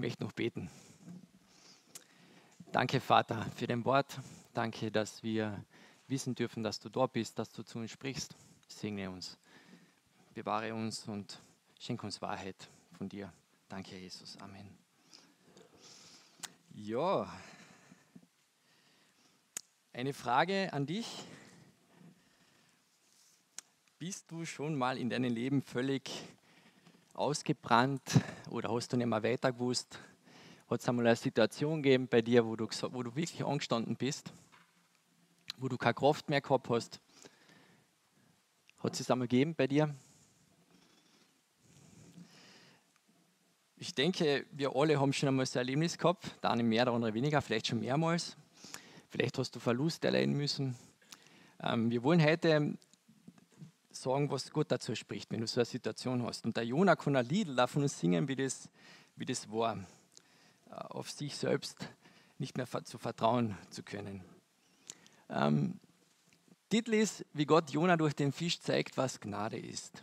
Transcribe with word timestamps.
möchte 0.00 0.24
noch 0.24 0.32
beten. 0.32 0.70
Danke, 2.72 3.00
Vater, 3.00 3.44
für 3.56 3.66
dein 3.66 3.84
Wort. 3.84 4.18
Danke, 4.54 4.90
dass 4.90 5.22
wir 5.22 5.64
wissen 6.08 6.34
dürfen, 6.34 6.62
dass 6.62 6.80
du 6.80 6.88
da 6.88 7.06
bist, 7.06 7.38
dass 7.38 7.50
du 7.50 7.62
zu 7.62 7.78
uns 7.78 7.90
sprichst. 7.90 8.34
Segne 8.66 9.10
uns, 9.10 9.38
bewahre 10.34 10.74
uns 10.74 11.06
und 11.06 11.40
schenke 11.78 12.06
uns 12.06 12.22
Wahrheit 12.22 12.68
von 12.96 13.08
dir. 13.08 13.32
Danke, 13.68 13.96
Jesus. 13.96 14.36
Amen. 14.38 14.68
Ja, 16.72 17.28
eine 19.92 20.14
Frage 20.14 20.72
an 20.72 20.86
dich. 20.86 21.24
Bist 23.98 24.30
du 24.30 24.46
schon 24.46 24.76
mal 24.76 24.96
in 24.96 25.10
deinem 25.10 25.32
Leben 25.32 25.60
völlig 25.60 26.10
ausgebrannt 27.20 28.02
oder 28.50 28.72
hast 28.72 28.92
du 28.92 28.96
nicht 28.96 29.06
mehr 29.06 29.22
weiter 29.22 29.52
gewusst? 29.52 29.98
Hat 30.68 30.80
es 30.80 30.88
einmal 30.88 31.06
eine 31.06 31.16
Situation 31.16 31.82
gegeben 31.82 32.08
bei 32.08 32.22
dir, 32.22 32.46
wo 32.46 32.56
du, 32.56 32.66
wo 32.92 33.02
du 33.02 33.14
wirklich 33.14 33.44
angestanden 33.44 33.96
bist, 33.96 34.32
wo 35.58 35.68
du 35.68 35.76
keine 35.76 35.94
Kraft 35.94 36.28
mehr 36.30 36.40
gehabt 36.40 36.68
hast? 36.70 37.00
Hat 38.78 38.98
es 38.98 39.10
einmal 39.10 39.28
gegeben 39.28 39.54
bei 39.54 39.66
dir? 39.66 39.94
Ich 43.76 43.94
denke, 43.94 44.46
wir 44.52 44.74
alle 44.74 45.00
haben 45.00 45.12
schon 45.12 45.28
einmal 45.28 45.46
so 45.46 45.58
ein 45.58 45.66
Erlebnis 45.66 45.98
gehabt, 45.98 46.42
der 46.42 46.50
eine 46.50 46.62
mehr, 46.62 46.84
der 46.84 46.94
andere 46.94 47.14
weniger, 47.14 47.40
vielleicht 47.40 47.66
schon 47.66 47.80
mehrmals. 47.80 48.36
Vielleicht 49.08 49.38
hast 49.38 49.54
du 49.56 49.60
Verlust 49.60 50.04
erleiden 50.04 50.36
müssen. 50.36 50.76
Ähm, 51.62 51.90
wir 51.90 52.02
wollen 52.02 52.22
heute 52.22 52.76
sagen, 53.90 54.30
was 54.30 54.50
Gott 54.50 54.70
dazu 54.70 54.94
spricht, 54.94 55.30
wenn 55.30 55.40
du 55.40 55.46
so 55.46 55.60
eine 55.60 55.64
Situation 55.64 56.22
hast. 56.22 56.44
Und 56.44 56.56
der 56.56 56.64
Jonah 56.64 56.96
kann 56.96 57.16
ein 57.16 57.26
Lied 57.26 57.56
davon 57.56 57.86
singen, 57.88 58.28
wie 58.28 58.36
das, 58.36 58.68
wie 59.16 59.24
das 59.24 59.50
war, 59.50 59.76
äh, 60.70 60.74
auf 60.74 61.10
sich 61.10 61.36
selbst 61.36 61.88
nicht 62.38 62.56
mehr 62.56 62.66
zu 62.84 62.98
vertrauen 62.98 63.56
zu 63.70 63.82
können. 63.82 64.24
Ähm, 65.28 65.78
Titel 66.68 66.94
ist, 66.94 67.24
wie 67.32 67.46
Gott 67.46 67.70
Jonah 67.70 67.96
durch 67.96 68.14
den 68.14 68.32
Fisch 68.32 68.60
zeigt, 68.60 68.96
was 68.96 69.20
Gnade 69.20 69.58
ist. 69.58 70.02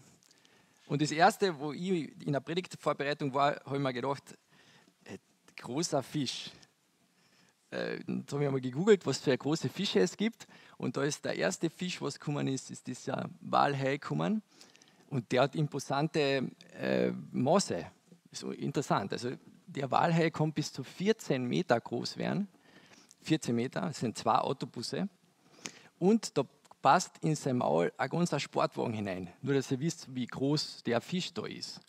Und 0.87 1.01
das 1.01 1.11
Erste, 1.11 1.57
wo 1.59 1.73
ich 1.73 2.11
in 2.25 2.33
der 2.33 2.39
Predigtvorbereitung 2.39 3.33
war, 3.33 3.55
habe 3.65 3.77
ich 3.77 3.81
mir 3.81 3.93
gedacht, 3.93 4.37
äh, 5.05 5.17
großer 5.55 6.03
Fisch. 6.03 6.51
Äh, 7.71 7.99
dann 8.05 8.25
habe 8.31 8.45
ich 8.45 8.51
mal 8.51 8.61
gegoogelt, 8.61 9.05
was 9.05 9.19
für 9.19 9.37
große 9.37 9.69
Fische 9.69 9.99
es 9.99 10.15
gibt. 10.15 10.47
Und 10.77 10.97
da 10.97 11.03
ist 11.03 11.25
der 11.25 11.35
erste 11.35 11.69
Fisch, 11.69 12.01
was 12.01 12.19
gekommen 12.19 12.47
ist, 12.47 12.71
ist 12.71 12.87
dieser 12.87 13.29
Walhai 13.41 13.97
gekommen. 13.97 14.41
Und 15.09 15.31
der 15.31 15.43
hat 15.43 15.55
imposante 15.55 16.49
äh, 16.79 17.11
Maße. 17.31 17.85
So 18.31 18.51
interessant. 18.51 19.13
Also 19.13 19.31
der 19.65 19.89
Walhai 19.91 20.29
kommt 20.31 20.55
bis 20.55 20.71
zu 20.71 20.83
14 20.83 21.43
Meter 21.43 21.79
groß 21.79 22.17
werden. 22.17 22.47
14 23.21 23.55
Meter, 23.55 23.81
das 23.81 23.99
sind 23.99 24.17
zwei 24.17 24.35
Autobusse. 24.35 25.09
Und 25.99 26.37
da 26.37 26.43
passt 26.81 27.17
in 27.21 27.35
sein 27.35 27.57
Maul 27.57 27.91
ein 27.97 28.09
ganzer 28.09 28.39
Sportwagen 28.39 28.93
hinein. 28.93 29.29
Nur, 29.41 29.55
dass 29.55 29.71
ihr 29.71 29.79
wisst, 29.79 30.13
wie 30.13 30.25
groß 30.25 30.83
der 30.83 31.01
Fisch 31.01 31.33
da 31.33 31.45
ist. 31.45 31.81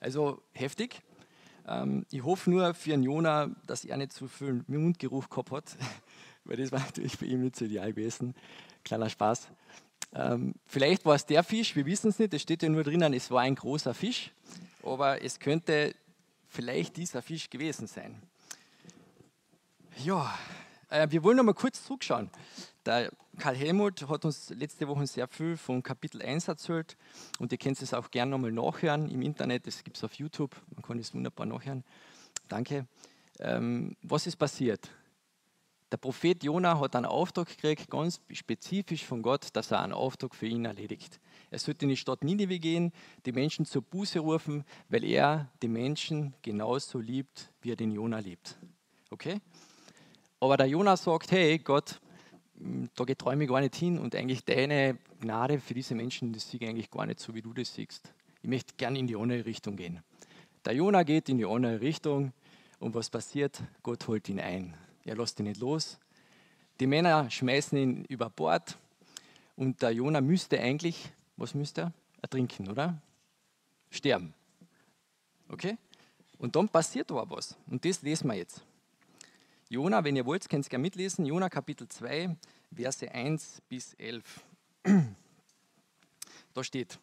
Also 0.00 0.42
heftig. 0.52 1.02
Ähm, 1.66 2.06
ich 2.10 2.22
hoffe 2.24 2.50
nur 2.50 2.74
für 2.74 2.94
einen 2.94 3.02
Jona, 3.02 3.50
dass 3.66 3.84
er 3.84 3.96
nicht 3.96 4.12
zu 4.12 4.28
viel 4.28 4.64
Mundgeruch 4.66 5.28
gehabt 5.28 5.50
hat, 5.50 5.76
weil 6.44 6.56
das 6.56 6.72
war 6.72 6.80
natürlich 6.80 7.16
für 7.16 7.26
ihn 7.26 7.42
nicht 7.42 7.56
so 7.56 7.64
ideal 7.64 7.92
gewesen. 7.92 8.34
Kleiner 8.84 9.08
Spaß. 9.08 9.48
Ähm, 10.14 10.54
vielleicht 10.66 11.04
war 11.04 11.14
es 11.14 11.26
der 11.26 11.42
Fisch, 11.42 11.74
wir 11.74 11.86
wissen 11.86 12.10
es 12.10 12.18
nicht, 12.18 12.32
es 12.34 12.42
steht 12.42 12.62
ja 12.62 12.68
nur 12.68 12.84
drinnen, 12.84 13.12
es 13.14 13.30
war 13.30 13.42
ein 13.42 13.56
großer 13.56 13.94
Fisch, 13.94 14.30
aber 14.82 15.22
es 15.22 15.40
könnte 15.40 15.94
vielleicht 16.48 16.96
dieser 16.96 17.20
Fisch 17.20 17.50
gewesen 17.50 17.88
sein. 17.88 18.22
Ja, 20.04 20.32
äh, 20.88 21.08
wir 21.10 21.24
wollen 21.24 21.36
noch 21.36 21.44
mal 21.44 21.54
kurz 21.54 21.84
zurückschauen. 21.84 22.30
Der 22.86 23.10
Karl 23.38 23.56
Helmut 23.56 24.06
hat 24.08 24.26
uns 24.26 24.50
letzte 24.50 24.86
Woche 24.86 25.06
sehr 25.06 25.26
viel 25.26 25.56
von 25.56 25.82
Kapitel 25.82 26.20
1 26.20 26.48
erzählt 26.48 26.98
und 27.38 27.50
ihr 27.50 27.56
könnt 27.56 27.80
es 27.80 27.94
auch 27.94 28.10
gerne 28.10 28.32
nochmal 28.32 28.52
nachhören 28.52 29.08
im 29.08 29.22
Internet, 29.22 29.66
das 29.66 29.82
gibt 29.82 29.96
es 29.96 30.04
auf 30.04 30.12
YouTube, 30.14 30.54
man 30.74 30.82
kann 30.82 30.98
es 30.98 31.14
wunderbar 31.14 31.46
nachhören. 31.46 31.82
Danke. 32.48 32.86
Ähm, 33.40 33.96
was 34.02 34.26
ist 34.26 34.36
passiert? 34.36 34.90
Der 35.92 35.96
Prophet 35.96 36.42
Jona 36.44 36.78
hat 36.78 36.94
einen 36.94 37.06
Auftrag 37.06 37.48
gekriegt, 37.48 37.88
ganz 37.90 38.20
spezifisch 38.30 39.04
von 39.04 39.22
Gott, 39.22 39.48
dass 39.54 39.70
er 39.70 39.80
einen 39.80 39.94
Auftrag 39.94 40.34
für 40.34 40.46
ihn 40.46 40.66
erledigt. 40.66 41.20
Er 41.50 41.58
sollte 41.58 41.86
in 41.86 41.88
die 41.88 41.96
Stadt 41.96 42.22
Ninive 42.22 42.58
gehen, 42.58 42.92
die 43.24 43.32
Menschen 43.32 43.64
zur 43.64 43.80
Buße 43.80 44.18
rufen, 44.18 44.64
weil 44.90 45.04
er 45.04 45.50
die 45.62 45.68
Menschen 45.68 46.34
genauso 46.42 46.98
liebt, 46.98 47.50
wie 47.62 47.72
er 47.72 47.76
den 47.76 47.92
Jona 47.92 48.18
liebt. 48.18 48.58
Okay? 49.10 49.40
Aber 50.40 50.58
der 50.58 50.66
Jona 50.66 50.96
sagt, 50.96 51.30
hey 51.30 51.58
Gott, 51.58 52.00
da 52.94 53.04
geträume 53.04 53.44
ich 53.44 53.50
gar 53.50 53.60
nicht 53.60 53.74
hin 53.74 53.98
und 53.98 54.14
eigentlich 54.14 54.44
deine 54.44 54.98
Gnade 55.20 55.60
für 55.60 55.74
diese 55.74 55.94
Menschen, 55.94 56.32
das 56.32 56.50
sehe 56.50 56.60
ich 56.60 56.68
eigentlich 56.68 56.90
gar 56.90 57.06
nicht 57.06 57.20
so, 57.20 57.34
wie 57.34 57.42
du 57.42 57.52
das 57.52 57.74
siehst. 57.74 58.12
Ich 58.42 58.48
möchte 58.48 58.74
gerne 58.76 58.98
in 58.98 59.06
die 59.06 59.16
andere 59.16 59.44
Richtung 59.44 59.76
gehen. 59.76 60.02
Der 60.64 60.74
Jona 60.74 61.02
geht 61.02 61.28
in 61.28 61.38
die 61.38 61.46
andere 61.46 61.80
Richtung 61.80 62.32
und 62.78 62.94
was 62.94 63.10
passiert? 63.10 63.62
Gott 63.82 64.06
holt 64.06 64.28
ihn 64.28 64.40
ein. 64.40 64.74
Er 65.04 65.16
lässt 65.16 65.38
ihn 65.40 65.46
nicht 65.46 65.60
los. 65.60 65.98
Die 66.80 66.86
Männer 66.86 67.30
schmeißen 67.30 67.78
ihn 67.78 68.04
über 68.06 68.30
Bord 68.30 68.78
und 69.56 69.80
der 69.82 69.92
Jona 69.92 70.20
müsste 70.20 70.60
eigentlich, 70.60 71.12
was 71.36 71.54
müsste 71.54 71.82
er? 71.82 71.92
Ertrinken, 72.22 72.68
oder? 72.68 73.00
Sterben. 73.90 74.32
Okay? 75.48 75.76
Und 76.38 76.56
dann 76.56 76.68
passiert 76.68 77.10
aber 77.10 77.28
was. 77.30 77.56
Und 77.66 77.84
das 77.84 78.02
lesen 78.02 78.28
wir 78.28 78.34
jetzt. 78.34 78.62
Jona, 79.68 80.04
wenn 80.04 80.16
ihr 80.16 80.26
wollt, 80.26 80.48
könnt 80.48 80.66
ihr 80.66 80.70
gerne 80.70 80.82
mitlesen. 80.82 81.24
Jona 81.24 81.48
Kapitel 81.48 81.88
2, 81.88 82.36
Verse 82.74 83.10
1 83.10 83.62
bis 83.68 83.94
11. 83.94 84.44
Da 86.52 86.62
steht, 86.62 86.98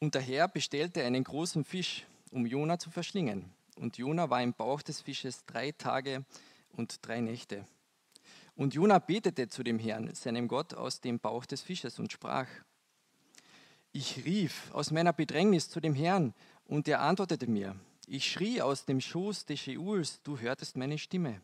und 0.00 0.14
der 0.14 0.22
Herr 0.22 0.48
bestellte 0.48 1.04
einen 1.04 1.24
großen 1.24 1.64
Fisch, 1.64 2.06
um 2.30 2.44
Jona 2.44 2.78
zu 2.78 2.90
verschlingen. 2.90 3.52
Und 3.76 3.98
Jona 3.98 4.30
war 4.30 4.42
im 4.42 4.52
Bauch 4.52 4.82
des 4.82 5.00
Fisches 5.00 5.44
drei 5.46 5.72
Tage 5.72 6.24
und 6.72 7.06
drei 7.06 7.20
Nächte. 7.20 7.66
Und 8.54 8.74
Jona 8.74 8.98
betete 8.98 9.48
zu 9.48 9.62
dem 9.62 9.78
Herrn, 9.78 10.12
seinem 10.14 10.48
Gott, 10.48 10.74
aus 10.74 11.00
dem 11.00 11.20
Bauch 11.20 11.46
des 11.46 11.62
Fisches 11.62 11.98
und 11.98 12.12
sprach, 12.12 12.48
ich 13.92 14.24
rief 14.24 14.72
aus 14.74 14.90
meiner 14.90 15.12
Bedrängnis 15.12 15.68
zu 15.68 15.80
dem 15.80 15.94
Herrn, 15.94 16.34
und 16.64 16.86
er 16.86 17.00
antwortete 17.00 17.46
mir, 17.46 17.76
ich 18.10 18.30
schrie 18.30 18.62
aus 18.62 18.86
dem 18.86 19.00
Schoß 19.00 19.44
des 19.44 19.60
Scheuls, 19.60 20.22
du 20.22 20.38
hörtest 20.38 20.76
meine 20.76 20.98
Stimme. 20.98 21.42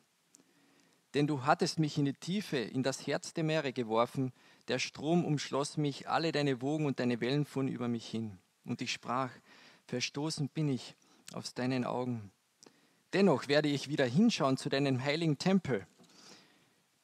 Denn 1.12 1.26
du 1.26 1.44
hattest 1.44 1.78
mich 1.78 1.98
in 1.98 2.06
die 2.06 2.14
Tiefe, 2.14 2.56
in 2.56 2.82
das 2.82 3.06
Herz 3.06 3.34
der 3.34 3.44
Meere 3.44 3.72
geworfen, 3.72 4.32
der 4.68 4.78
Strom 4.78 5.24
umschloss 5.24 5.76
mich, 5.76 6.08
alle 6.08 6.32
deine 6.32 6.62
Wogen 6.62 6.86
und 6.86 6.98
deine 6.98 7.20
Wellen 7.20 7.44
fuhren 7.44 7.68
über 7.68 7.86
mich 7.86 8.08
hin. 8.08 8.38
Und 8.64 8.80
ich 8.82 8.92
sprach, 8.92 9.30
verstoßen 9.86 10.48
bin 10.48 10.68
ich 10.68 10.96
aus 11.34 11.54
deinen 11.54 11.84
Augen. 11.84 12.32
Dennoch 13.12 13.46
werde 13.46 13.68
ich 13.68 13.88
wieder 13.88 14.06
hinschauen 14.06 14.56
zu 14.56 14.68
deinem 14.70 15.04
heiligen 15.04 15.38
Tempel. 15.38 15.86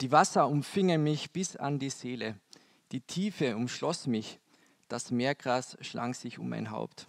Die 0.01 0.11
Wasser 0.11 0.49
umfingen 0.49 1.05
mich 1.05 1.31
bis 1.31 1.57
an 1.57 1.79
die 1.79 1.91
Seele, 1.91 2.41
die 2.91 3.03
Tiefe 3.03 3.55
umschloss 3.55 4.07
mich, 4.07 4.41
das 4.89 5.11
Meergras 5.11 5.77
schlang 5.83 6.15
sich 6.15 6.39
um 6.39 6.49
mein 6.49 6.71
Haupt. 6.71 7.07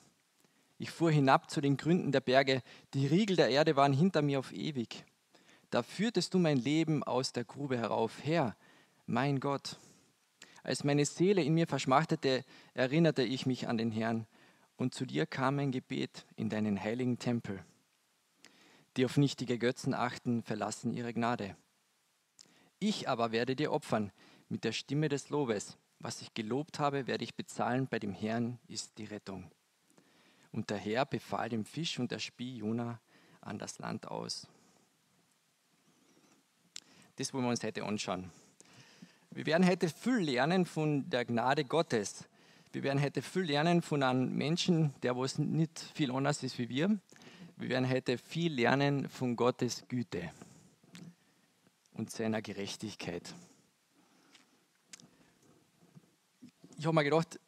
Ich 0.81 0.89
fuhr 0.89 1.11
hinab 1.11 1.51
zu 1.51 1.61
den 1.61 1.77
Gründen 1.77 2.11
der 2.11 2.21
Berge, 2.21 2.63
die 2.95 3.05
Riegel 3.05 3.35
der 3.35 3.49
Erde 3.49 3.75
waren 3.75 3.93
hinter 3.93 4.23
mir 4.23 4.39
auf 4.39 4.51
ewig. 4.51 5.05
Da 5.69 5.83
führtest 5.83 6.33
du 6.33 6.39
mein 6.39 6.57
Leben 6.57 7.03
aus 7.03 7.33
der 7.33 7.43
Grube 7.43 7.77
herauf. 7.77 8.17
Herr, 8.23 8.57
mein 9.05 9.39
Gott. 9.39 9.77
Als 10.63 10.83
meine 10.83 11.05
Seele 11.05 11.43
in 11.43 11.53
mir 11.53 11.67
verschmachtete, 11.67 12.43
erinnerte 12.73 13.21
ich 13.21 13.45
mich 13.45 13.67
an 13.67 13.77
den 13.77 13.91
Herrn, 13.91 14.25
und 14.75 14.95
zu 14.95 15.05
dir 15.05 15.27
kam 15.27 15.57
mein 15.57 15.71
Gebet 15.71 16.25
in 16.35 16.49
deinen 16.49 16.83
heiligen 16.83 17.19
Tempel. 17.19 17.63
Die 18.97 19.05
auf 19.05 19.17
nichtige 19.17 19.59
Götzen 19.59 19.93
achten, 19.93 20.41
verlassen 20.41 20.93
ihre 20.93 21.13
Gnade. 21.13 21.55
Ich 22.79 23.07
aber 23.07 23.31
werde 23.31 23.55
dir 23.55 23.71
opfern 23.71 24.11
mit 24.49 24.63
der 24.63 24.71
Stimme 24.71 25.09
des 25.09 25.29
Lobes. 25.29 25.77
Was 25.99 26.23
ich 26.23 26.33
gelobt 26.33 26.79
habe, 26.79 27.05
werde 27.05 27.23
ich 27.23 27.35
bezahlen. 27.35 27.87
Bei 27.87 27.99
dem 27.99 28.13
Herrn 28.13 28.57
ist 28.67 28.97
die 28.97 29.05
Rettung. 29.05 29.51
Und 30.51 30.69
der 30.69 30.77
Herr 30.77 31.05
befahl 31.05 31.49
dem 31.49 31.65
Fisch 31.65 31.99
und 31.99 32.11
der 32.11 32.19
Spie 32.19 32.57
Jona 32.57 32.99
an 33.39 33.57
das 33.57 33.79
Land 33.79 34.07
aus. 34.07 34.47
Das 37.15 37.33
wollen 37.33 37.45
wir 37.45 37.49
uns 37.51 37.63
heute 37.63 37.83
anschauen. 37.83 38.31
Wir 39.31 39.45
werden 39.45 39.65
heute 39.65 39.87
viel 39.87 40.17
lernen 40.17 40.65
von 40.65 41.09
der 41.09 41.23
Gnade 41.25 41.63
Gottes. 41.63 42.25
Wir 42.73 42.83
werden 42.83 43.01
heute 43.01 43.21
viel 43.21 43.43
lernen 43.43 43.81
von 43.81 44.03
einem 44.03 44.35
Menschen, 44.35 44.93
der 45.03 45.15
was 45.17 45.37
nicht 45.37 45.79
viel 45.93 46.11
anders 46.11 46.43
ist 46.43 46.57
wie 46.57 46.69
wir. 46.69 46.99
Wir 47.57 47.69
werden 47.69 47.89
heute 47.89 48.17
viel 48.17 48.53
lernen 48.53 49.07
von 49.07 49.35
Gottes 49.35 49.87
Güte 49.87 50.31
und 51.93 52.09
seiner 52.09 52.41
Gerechtigkeit. 52.41 53.33
Ich 56.77 56.85
habe 56.85 56.95
mir 56.95 57.03
gedacht, 57.03 57.39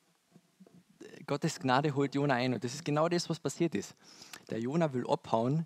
Gottes 1.27 1.59
Gnade 1.59 1.95
holt 1.95 2.15
Jona 2.15 2.35
ein. 2.35 2.53
Und 2.53 2.63
das 2.63 2.73
ist 2.73 2.85
genau 2.85 3.09
das, 3.09 3.29
was 3.29 3.39
passiert 3.39 3.75
ist. 3.75 3.95
Der 4.49 4.59
Jona 4.59 4.91
will 4.93 5.05
abhauen, 5.07 5.65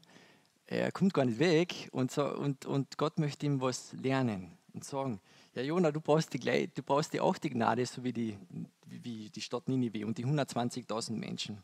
er 0.68 0.92
kommt 0.92 1.14
gar 1.14 1.26
nicht 1.26 1.40
weg 1.40 1.90
und, 1.94 2.12
so, 2.12 2.26
und, 2.26 2.66
und 2.66 2.98
Gott 2.98 3.20
möchte 3.20 3.46
ihm 3.46 3.62
was 3.62 3.94
lernen 3.94 4.52
und 4.74 4.84
sagen, 4.84 5.22
ja 5.56 5.62
Jona, 5.62 5.92
du 5.92 6.02
brauchst, 6.02 6.34
die, 6.34 6.40
du 6.40 6.84
brauchst 6.84 7.14
ja 7.14 7.22
auch 7.22 7.38
die 7.38 7.50
Gnade, 7.50 7.86
so 7.86 8.04
wie 8.04 8.12
die, 8.12 8.38
wie 8.86 9.30
die 9.30 9.42
Stadt 9.42 9.70
Ninive 9.70 10.06
und 10.06 10.18
die 10.18 10.26
120.000 10.26 11.14
Menschen. 11.14 11.64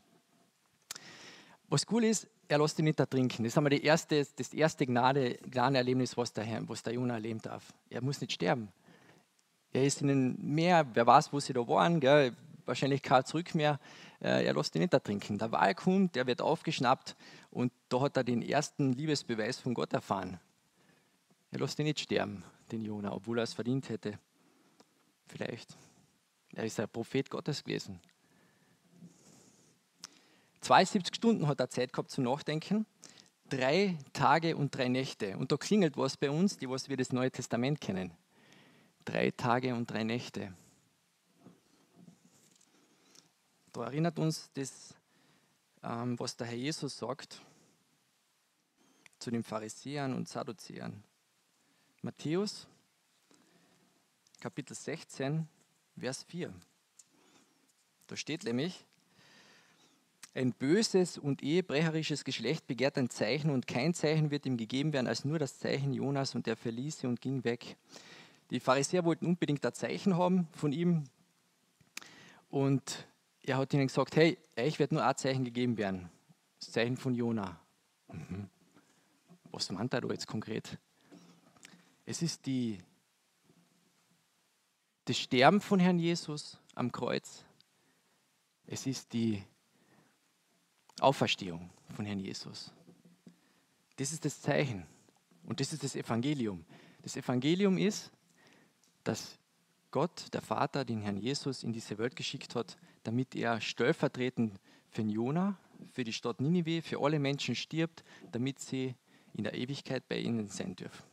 Was 1.68 1.86
cool 1.90 2.04
ist, 2.04 2.26
er 2.48 2.58
lässt 2.58 2.78
ihn 2.78 2.86
nicht 2.86 2.98
ertrinken. 2.98 3.44
Das 3.44 3.52
ist 3.52 3.58
einmal 3.58 3.70
die 3.70 3.84
erste, 3.84 4.26
das 4.36 4.52
erste 4.52 4.86
Gnade, 4.86 5.34
Gnadenerlebnis, 5.50 6.16
was 6.16 6.32
der, 6.32 6.66
was 6.68 6.82
der 6.82 6.94
Jona 6.94 7.14
erleben 7.14 7.40
darf. 7.42 7.72
Er 7.90 8.02
muss 8.02 8.20
nicht 8.20 8.32
sterben. 8.32 8.68
Er 9.72 9.84
ist 9.84 10.00
in 10.00 10.08
den 10.08 10.54
Meer, 10.54 10.86
wer 10.94 11.06
weiß, 11.06 11.32
wo 11.32 11.40
sie 11.40 11.52
da 11.52 11.66
waren, 11.66 12.00
gell, 12.00 12.34
wahrscheinlich 12.66 13.02
kein 13.02 13.24
Zurück 13.24 13.54
mehr. 13.54 13.78
Äh, 14.20 14.44
er 14.46 14.54
lässt 14.54 14.74
ihn 14.74 14.82
nicht 14.82 14.92
ertrinken. 14.92 15.38
Der 15.38 15.52
Wal 15.52 15.74
kommt, 15.74 16.14
der 16.16 16.26
wird 16.26 16.40
aufgeschnappt 16.40 17.16
und 17.50 17.72
da 17.88 18.00
hat 18.00 18.16
er 18.16 18.24
den 18.24 18.42
ersten 18.42 18.92
Liebesbeweis 18.92 19.58
von 19.58 19.74
Gott 19.74 19.92
erfahren. 19.92 20.40
Er 21.50 21.60
lässt 21.60 21.78
ihn 21.78 21.84
nicht 21.84 22.00
sterben, 22.00 22.44
den 22.72 22.82
Jona, 22.82 23.12
obwohl 23.12 23.38
er 23.38 23.44
es 23.44 23.54
verdient 23.54 23.88
hätte. 23.88 24.18
Vielleicht. 25.28 25.76
Er 26.54 26.64
ist 26.64 26.78
ein 26.80 26.88
Prophet 26.88 27.30
Gottes 27.30 27.64
gewesen. 27.64 28.00
72 30.60 31.14
Stunden 31.14 31.46
hat 31.46 31.60
er 31.60 31.68
Zeit 31.68 31.92
gehabt 31.92 32.10
zu 32.10 32.22
nachdenken. 32.22 32.86
Drei 33.50 33.98
Tage 34.12 34.56
und 34.56 34.74
drei 34.74 34.88
Nächte. 34.88 35.36
Und 35.36 35.52
da 35.52 35.56
klingelt 35.56 35.96
was 35.96 36.16
bei 36.16 36.30
uns, 36.30 36.56
die 36.56 36.68
was 36.68 36.88
wir 36.88 36.96
das 36.96 37.12
Neue 37.12 37.30
Testament 37.30 37.80
kennen. 37.80 38.12
Drei 39.04 39.30
Tage 39.30 39.74
und 39.74 39.90
drei 39.90 40.04
Nächte. 40.04 40.54
Da 43.74 43.86
erinnert 43.86 44.20
uns 44.20 44.52
das, 44.54 44.94
ähm, 45.82 46.16
was 46.20 46.36
der 46.36 46.46
Herr 46.46 46.56
Jesus 46.56 46.96
sagt 46.96 47.42
zu 49.18 49.32
den 49.32 49.42
Pharisäern 49.42 50.14
und 50.14 50.28
Sadduzäern. 50.28 51.02
Matthäus, 52.00 52.68
Kapitel 54.38 54.76
16, 54.76 55.48
Vers 55.98 56.22
4. 56.22 56.54
Da 58.06 58.16
steht 58.16 58.44
nämlich, 58.44 58.84
ein 60.34 60.52
böses 60.52 61.18
und 61.18 61.42
ehebrecherisches 61.42 62.22
Geschlecht 62.22 62.68
begehrt 62.68 62.96
ein 62.96 63.10
Zeichen 63.10 63.50
und 63.50 63.66
kein 63.66 63.92
Zeichen 63.92 64.30
wird 64.30 64.46
ihm 64.46 64.56
gegeben 64.56 64.92
werden 64.92 65.08
als 65.08 65.24
nur 65.24 65.40
das 65.40 65.58
Zeichen 65.58 65.92
Jonas 65.92 66.36
und 66.36 66.46
er 66.46 66.56
verließ 66.56 67.00
sie 67.00 67.08
und 67.08 67.20
ging 67.20 67.42
weg. 67.42 67.76
Die 68.50 68.60
Pharisäer 68.60 69.04
wollten 69.04 69.26
unbedingt 69.26 69.66
ein 69.66 69.74
Zeichen 69.74 70.16
haben 70.16 70.46
von 70.52 70.72
ihm 70.72 71.08
und 72.50 73.08
er 73.46 73.58
hat 73.58 73.72
ihnen 73.74 73.86
gesagt, 73.86 74.16
hey, 74.16 74.38
ich 74.56 74.78
werde 74.78 74.94
nur 74.94 75.04
ein 75.04 75.16
Zeichen 75.16 75.44
gegeben 75.44 75.76
werden, 75.76 76.10
das 76.58 76.72
Zeichen 76.72 76.96
von 76.96 77.14
Jona. 77.14 77.60
Mhm. 78.08 78.48
Was 79.50 79.70
meint 79.70 79.92
er 79.92 80.00
da 80.00 80.08
jetzt 80.08 80.26
konkret? 80.26 80.78
Es 82.06 82.22
ist 82.22 82.46
die, 82.46 82.78
das 85.04 85.18
Sterben 85.18 85.60
von 85.60 85.78
Herrn 85.78 85.98
Jesus 85.98 86.58
am 86.74 86.90
Kreuz. 86.90 87.44
Es 88.66 88.86
ist 88.86 89.12
die 89.12 89.42
Auferstehung 91.00 91.70
von 91.94 92.04
Herrn 92.04 92.18
Jesus. 92.18 92.72
Das 93.96 94.12
ist 94.12 94.24
das 94.24 94.40
Zeichen 94.40 94.86
und 95.44 95.60
das 95.60 95.72
ist 95.72 95.84
das 95.84 95.94
Evangelium. 95.94 96.64
Das 97.02 97.16
Evangelium 97.16 97.78
ist, 97.78 98.10
dass 99.04 99.38
Gott, 99.94 100.34
der 100.34 100.42
Vater, 100.42 100.84
den 100.84 101.02
Herrn 101.02 101.18
Jesus 101.18 101.62
in 101.62 101.72
diese 101.72 101.98
Welt 101.98 102.16
geschickt 102.16 102.56
hat, 102.56 102.76
damit 103.04 103.36
er 103.36 103.60
stellvertretend 103.60 104.58
für 104.90 105.02
Jona, 105.02 105.56
für 105.92 106.02
die 106.02 106.12
Stadt 106.12 106.40
Ninive, 106.40 106.82
für 106.82 107.00
alle 107.00 107.20
Menschen 107.20 107.54
stirbt, 107.54 108.02
damit 108.32 108.58
sie 108.58 108.96
in 109.34 109.44
der 109.44 109.54
Ewigkeit 109.54 110.08
bei 110.08 110.18
ihnen 110.18 110.48
sein 110.48 110.74
dürfen. 110.74 111.04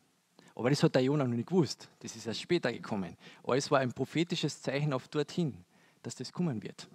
Aber 0.56 0.72
das 0.72 0.82
hat 0.82 0.96
der 0.96 1.04
Jona 1.04 1.28
noch 1.28 1.36
nicht 1.36 1.50
gewusst. 1.50 1.90
Das 2.00 2.16
ist 2.16 2.26
erst 2.26 2.42
später 2.42 2.74
gekommen. 2.74 3.16
Aber 3.44 3.56
es 3.56 3.70
war 3.70 3.82
ein 3.82 3.94
prophetisches 3.94 4.64
Zeichen 4.64 4.94
auf 4.94 5.08
dorthin, 5.10 5.64
dass 6.02 6.16
das 6.16 6.34
kommen 6.34 6.64
wird. 6.64 6.88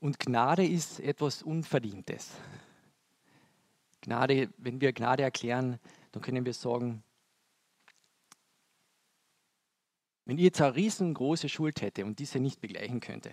Und 0.00 0.18
Gnade 0.18 0.66
ist 0.66 1.00
etwas 1.00 1.42
Unverdientes. 1.42 2.30
Gnade, 4.04 4.50
wenn 4.58 4.82
wir 4.82 4.92
Gnade 4.92 5.22
erklären, 5.22 5.80
dann 6.12 6.22
können 6.22 6.44
wir 6.44 6.52
sagen, 6.52 7.02
wenn 10.26 10.36
ich 10.36 10.44
jetzt 10.44 10.60
eine 10.60 10.74
riesengroße 10.74 11.48
Schuld 11.48 11.80
hätte 11.80 12.04
und 12.04 12.18
diese 12.18 12.38
nicht 12.38 12.60
begleichen 12.60 13.00
könnte, 13.00 13.32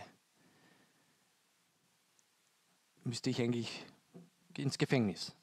müsste 3.03 3.29
ich 3.29 3.41
eigentlich 3.41 3.85
ins 4.57 4.77
Gefängnis. 4.77 5.35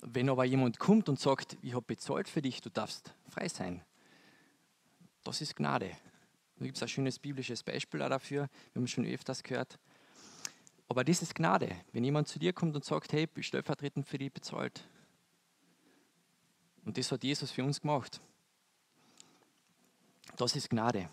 Wenn 0.00 0.30
aber 0.30 0.44
jemand 0.44 0.78
kommt 0.78 1.10
und 1.10 1.20
sagt, 1.20 1.58
ich 1.60 1.74
habe 1.74 1.84
bezahlt 1.86 2.28
für 2.28 2.40
dich, 2.40 2.62
du 2.62 2.70
darfst 2.70 3.14
frei 3.28 3.48
sein, 3.48 3.84
das 5.22 5.42
ist 5.42 5.54
Gnade. 5.54 5.90
Da 6.56 6.64
gibt 6.64 6.76
es 6.76 6.82
ein 6.82 6.88
schönes 6.88 7.18
biblisches 7.18 7.62
Beispiel 7.62 8.00
dafür, 8.00 8.48
wir 8.72 8.80
haben 8.80 8.88
schon 8.88 9.04
öfters 9.04 9.42
gehört. 9.42 9.78
Aber 10.92 11.04
das 11.04 11.22
ist 11.22 11.34
Gnade. 11.34 11.74
Wenn 11.94 12.04
jemand 12.04 12.28
zu 12.28 12.38
dir 12.38 12.52
kommt 12.52 12.76
und 12.76 12.84
sagt, 12.84 13.14
hey, 13.14 13.22
ich 13.22 13.30
bin 13.30 13.42
stellvertretend 13.42 14.06
für 14.06 14.18
dich 14.18 14.30
bezahlt. 14.30 14.86
Und 16.84 16.98
das 16.98 17.10
hat 17.10 17.24
Jesus 17.24 17.50
für 17.50 17.64
uns 17.64 17.80
gemacht. 17.80 18.20
Das 20.36 20.54
ist 20.54 20.68
Gnade. 20.68 21.08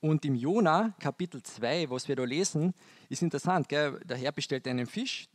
Und 0.00 0.24
im 0.24 0.34
Jona 0.34 0.96
Kapitel 0.98 1.40
2, 1.40 1.88
was 1.90 2.08
wir 2.08 2.16
da 2.16 2.24
lesen, 2.24 2.74
ist 3.08 3.22
interessant. 3.22 3.68
Gell? 3.68 4.00
Der 4.00 4.16
Herr 4.16 4.32
bestellt 4.32 4.66
einen 4.66 4.88
Fisch, 4.88 5.28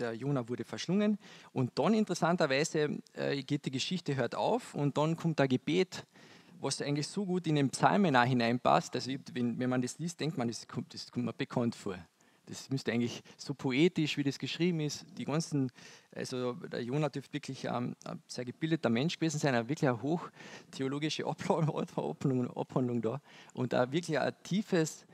der 0.00 0.14
Jona 0.14 0.48
wurde 0.48 0.64
verschlungen. 0.64 1.16
Und 1.52 1.78
dann 1.78 1.94
interessanterweise 1.94 2.98
äh, 3.12 3.40
geht 3.44 3.66
die 3.66 3.70
Geschichte 3.70 4.16
hört 4.16 4.34
auf 4.34 4.74
und 4.74 4.98
dann 4.98 5.14
kommt 5.14 5.40
ein 5.40 5.48
Gebet 5.48 6.04
was 6.60 6.82
eigentlich 6.82 7.08
so 7.08 7.24
gut 7.24 7.46
in 7.46 7.56
den 7.56 7.70
Psalmen 7.70 8.14
auch 8.16 8.24
hineinpasst. 8.24 8.94
Also 8.94 9.12
wenn, 9.32 9.58
wenn 9.58 9.70
man 9.70 9.82
das 9.82 9.98
liest, 9.98 10.20
denkt 10.20 10.36
man, 10.36 10.48
das 10.48 10.66
kommt, 10.68 10.92
das 10.92 11.10
kommt 11.10 11.24
mir 11.24 11.32
bekannt 11.32 11.74
vor. 11.74 11.96
Das 12.46 12.68
müsste 12.68 12.92
eigentlich 12.92 13.22
so 13.36 13.54
poetisch, 13.54 14.16
wie 14.16 14.24
das 14.24 14.38
geschrieben 14.38 14.80
ist. 14.80 15.06
Die 15.16 15.24
ganzen, 15.24 15.70
also 16.12 16.54
der 16.54 16.82
Jonah 16.82 17.08
dürfte 17.08 17.32
wirklich 17.32 17.64
ähm, 17.64 17.94
ein 18.04 18.22
sehr 18.26 18.44
gebildeter 18.44 18.90
Mensch 18.90 19.14
gewesen 19.14 19.38
sein, 19.38 19.54
eine 19.54 19.68
wirklich 19.68 19.88
eine 19.88 20.02
hochtheologische 20.02 21.24
Abhandlung, 21.26 22.50
Abhandlung 22.56 23.02
da 23.02 23.20
und 23.54 23.74
auch 23.74 23.92
wirklich 23.92 24.18
ein 24.18 24.34
tiefes 24.42 25.06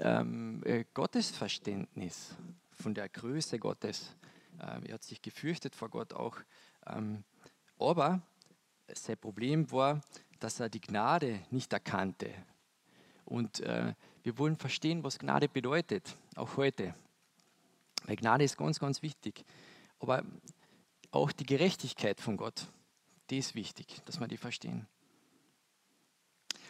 ähm, 0.00 0.62
äh, 0.64 0.84
Gottesverständnis 0.94 2.36
von 2.70 2.94
der 2.94 3.08
Größe 3.08 3.58
Gottes. 3.58 4.14
Äh, 4.60 4.88
er 4.88 4.94
hat 4.94 5.02
sich 5.02 5.20
gefürchtet 5.20 5.74
vor 5.74 5.88
Gott 5.88 6.12
auch. 6.12 6.36
Ähm, 6.86 7.24
aber 7.80 8.22
sein 8.94 9.18
Problem 9.18 9.70
war, 9.70 10.00
dass 10.38 10.60
er 10.60 10.68
die 10.68 10.80
Gnade 10.80 11.40
nicht 11.50 11.72
erkannte. 11.72 12.32
Und 13.24 13.60
äh, 13.60 13.94
wir 14.22 14.38
wollen 14.38 14.56
verstehen, 14.56 15.04
was 15.04 15.18
Gnade 15.18 15.48
bedeutet, 15.48 16.16
auch 16.34 16.56
heute. 16.56 16.94
Weil 18.04 18.16
Gnade 18.16 18.44
ist 18.44 18.56
ganz, 18.56 18.78
ganz 18.78 19.02
wichtig. 19.02 19.44
Aber 19.98 20.24
auch 21.10 21.32
die 21.32 21.46
Gerechtigkeit 21.46 22.20
von 22.20 22.36
Gott, 22.36 22.66
die 23.30 23.38
ist 23.38 23.54
wichtig, 23.54 24.00
dass 24.04 24.18
wir 24.18 24.28
die 24.28 24.36
verstehen. 24.36 24.86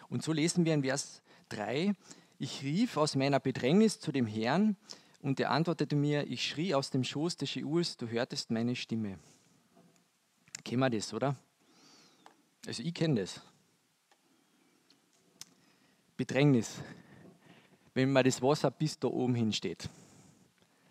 Und 0.09 0.23
so 0.23 0.33
lesen 0.33 0.65
wir 0.65 0.75
in 0.75 0.83
Vers 0.83 1.23
3, 1.51 1.95
ich 2.39 2.63
rief 2.63 2.97
aus 2.97 3.17
meiner 3.17 3.39
Bedrängnis 3.39 4.01
zu 4.01 4.13
dem 4.13 4.27
Herrn 4.27 4.77
und 5.21 5.39
er 5.39 5.51
antwortete 5.51 5.95
mir, 5.95 6.27
ich 6.27 6.47
schrie 6.47 6.75
aus 6.75 6.91
dem 6.91 7.05
Schoß 7.05 7.37
des 7.37 7.51
Scheuls, 7.51 7.97
du 7.97 8.09
hörtest 8.09 8.51
meine 8.51 8.75
Stimme. 8.75 9.19
Kennen 10.65 10.81
wir 10.81 10.91
das, 10.91 11.13
oder? 11.15 11.37
Also 12.67 12.83
ich 12.83 12.95
kenne 12.95 13.21
das. 13.21 13.41
Bedrängnis, 16.17 16.83
wenn 17.95 18.13
mir 18.13 18.23
das 18.23 18.43
Wasser 18.43 18.71
bis 18.71 18.99
da 18.99 19.09
oben 19.09 19.35
hinsteht. 19.35 19.89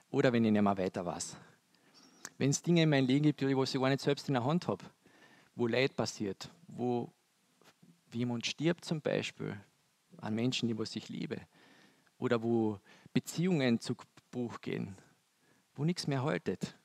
Oder 0.10 0.34
wenn 0.34 0.44
ich 0.44 0.52
nicht 0.52 0.62
mehr 0.62 0.78
weiter 0.78 1.06
weiß. 1.06 1.38
Wenn 2.40 2.50
es 2.50 2.62
Dinge 2.62 2.84
in 2.84 2.90
meinem 2.90 3.06
Leben 3.06 3.24
gibt, 3.24 3.42
die 3.42 3.46
ich 3.46 3.74
gar 3.74 3.90
nicht 3.90 4.02
selbst 4.02 4.28
in 4.28 4.34
der 4.34 4.44
Hand 4.44 4.68
habe, 4.68 4.84
wo 5.56 5.68
Leid 5.68 5.96
passiert, 5.96 6.50
wo 6.68 7.12
jemand 8.12 8.46
stirbt 8.46 8.86
zum 8.86 9.02
Beispiel, 9.02 9.56
an 10.18 10.36
Menschen, 10.36 10.68
die 10.68 10.84
ich 10.96 11.10
liebe, 11.10 11.40
oder 12.18 12.42
wo 12.42 12.80
Beziehungen 13.14 13.80
zu 13.80 13.96
Bruch 14.32 14.62
gehen, 14.62 14.96
wo 15.76 15.86
nichts 15.86 16.08
mehr 16.08 16.24
haltet. 16.24 16.76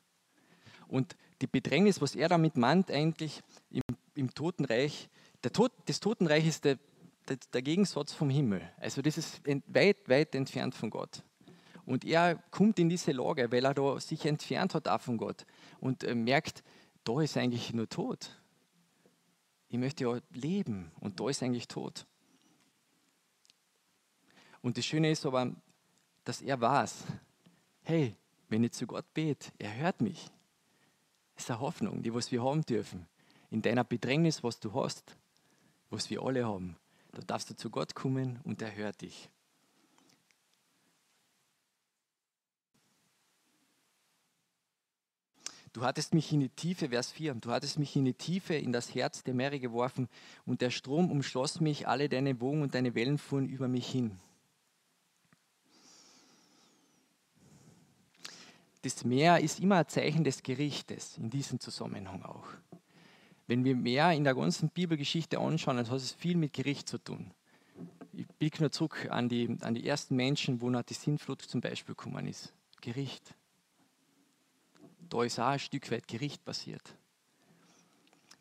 Und 0.86 1.16
die 1.44 1.50
Bedrängnis, 1.60 2.00
was 2.00 2.14
er 2.14 2.30
damit 2.30 2.56
meint, 2.56 2.90
eigentlich 2.90 3.42
im, 3.70 3.82
im 4.14 4.32
Totenreich, 4.32 5.10
der 5.42 5.52
Tod, 5.52 5.72
das 5.84 6.00
Totenreich 6.00 6.46
ist 6.46 6.64
der 6.64 6.78
der 7.26 7.62
Gegensatz 7.62 8.12
vom 8.12 8.30
Himmel. 8.30 8.60
Also 8.78 9.00
das 9.00 9.16
ist 9.16 9.40
weit, 9.66 10.08
weit 10.08 10.34
entfernt 10.34 10.74
von 10.74 10.90
Gott. 10.90 11.22
Und 11.86 12.04
er 12.04 12.36
kommt 12.50 12.78
in 12.78 12.88
diese 12.88 13.12
Lage, 13.12 13.50
weil 13.50 13.64
er 13.64 13.74
da 13.74 13.98
sich 14.00 14.24
entfernt 14.26 14.74
hat 14.74 14.88
auch 14.88 15.00
von 15.00 15.16
Gott 15.16 15.46
und 15.80 16.04
äh, 16.04 16.14
merkt, 16.14 16.62
da 17.04 17.20
ist 17.20 17.36
eigentlich 17.36 17.72
nur 17.72 17.88
Tod. 17.88 18.30
Ich 19.68 19.78
möchte 19.78 20.04
ja 20.04 20.18
leben 20.32 20.92
und 21.00 21.20
da 21.20 21.28
ist 21.28 21.42
eigentlich 21.42 21.68
Tod. 21.68 22.06
Und 24.62 24.78
das 24.78 24.86
Schöne 24.86 25.10
ist 25.10 25.26
aber, 25.26 25.54
dass 26.24 26.40
er 26.40 26.58
weiß, 26.60 27.04
hey, 27.82 28.16
wenn 28.48 28.64
ich 28.64 28.72
zu 28.72 28.86
Gott 28.86 29.12
bete, 29.12 29.50
er 29.58 29.74
hört 29.76 30.00
mich. 30.00 30.30
Ist 31.36 31.50
eine 31.50 31.60
Hoffnung, 31.60 32.02
die 32.02 32.14
was 32.14 32.30
wir 32.30 32.42
haben 32.42 32.62
dürfen. 32.62 33.06
In 33.50 33.62
deiner 33.62 33.84
Bedrängnis, 33.84 34.42
was 34.42 34.60
du 34.60 34.72
hast, 34.74 35.16
was 35.90 36.10
wir 36.10 36.22
alle 36.22 36.46
haben, 36.46 36.76
da 37.12 37.22
darfst 37.22 37.50
du 37.50 37.56
zu 37.56 37.70
Gott 37.70 37.94
kommen 37.94 38.40
und 38.44 38.62
er 38.62 38.74
hört 38.74 39.02
dich. 39.02 39.30
Du 45.74 45.82
hattest 45.82 46.14
mich 46.14 46.32
in 46.32 46.38
die 46.38 46.50
Tiefe, 46.50 46.90
Vers 46.90 47.10
4, 47.10 47.34
du 47.34 47.50
hattest 47.50 47.80
mich 47.80 47.96
in 47.96 48.04
die 48.04 48.14
Tiefe 48.14 48.54
in 48.54 48.72
das 48.72 48.94
Herz 48.94 49.24
der 49.24 49.34
Meere 49.34 49.58
geworfen 49.58 50.08
und 50.46 50.60
der 50.60 50.70
Strom 50.70 51.10
umschloss 51.10 51.60
mich, 51.60 51.88
alle 51.88 52.08
deine 52.08 52.40
Wogen 52.40 52.62
und 52.62 52.76
deine 52.76 52.94
Wellen 52.94 53.18
fuhren 53.18 53.48
über 53.48 53.66
mich 53.66 53.88
hin. 53.88 54.20
Das 58.84 59.04
Meer 59.04 59.40
ist 59.40 59.60
immer 59.60 59.76
ein 59.76 59.88
Zeichen 59.88 60.24
des 60.24 60.42
Gerichtes, 60.42 61.18
in 61.18 61.30
diesem 61.30 61.58
Zusammenhang 61.58 62.22
auch. 62.22 62.46
Wenn 63.46 63.64
wir 63.64 63.74
mehr 63.74 64.12
in 64.12 64.24
der 64.24 64.34
ganzen 64.34 64.68
Bibelgeschichte 64.68 65.38
anschauen, 65.38 65.78
dann 65.78 65.88
hat 65.88 65.96
es 65.96 66.12
viel 66.12 66.36
mit 66.36 66.52
Gericht 66.52 66.88
zu 66.88 66.98
tun. 66.98 67.32
Ich 68.12 68.26
blicke 68.26 68.60
nur 68.60 68.70
zurück 68.70 69.08
an 69.10 69.28
die, 69.28 69.56
an 69.60 69.74
die 69.74 69.86
ersten 69.86 70.16
Menschen, 70.16 70.60
wo 70.60 70.70
nach 70.70 70.82
die 70.82 70.94
Sintflut 70.94 71.42
zum 71.42 71.60
Beispiel 71.60 71.94
gekommen 71.94 72.26
ist. 72.26 72.52
Gericht 72.80 73.34
da 75.14 75.22
ist 75.22 75.38
auch 75.38 75.46
ein 75.46 75.58
Stück 75.58 75.90
weit 75.90 76.08
Gericht 76.08 76.44
passiert. 76.44 76.82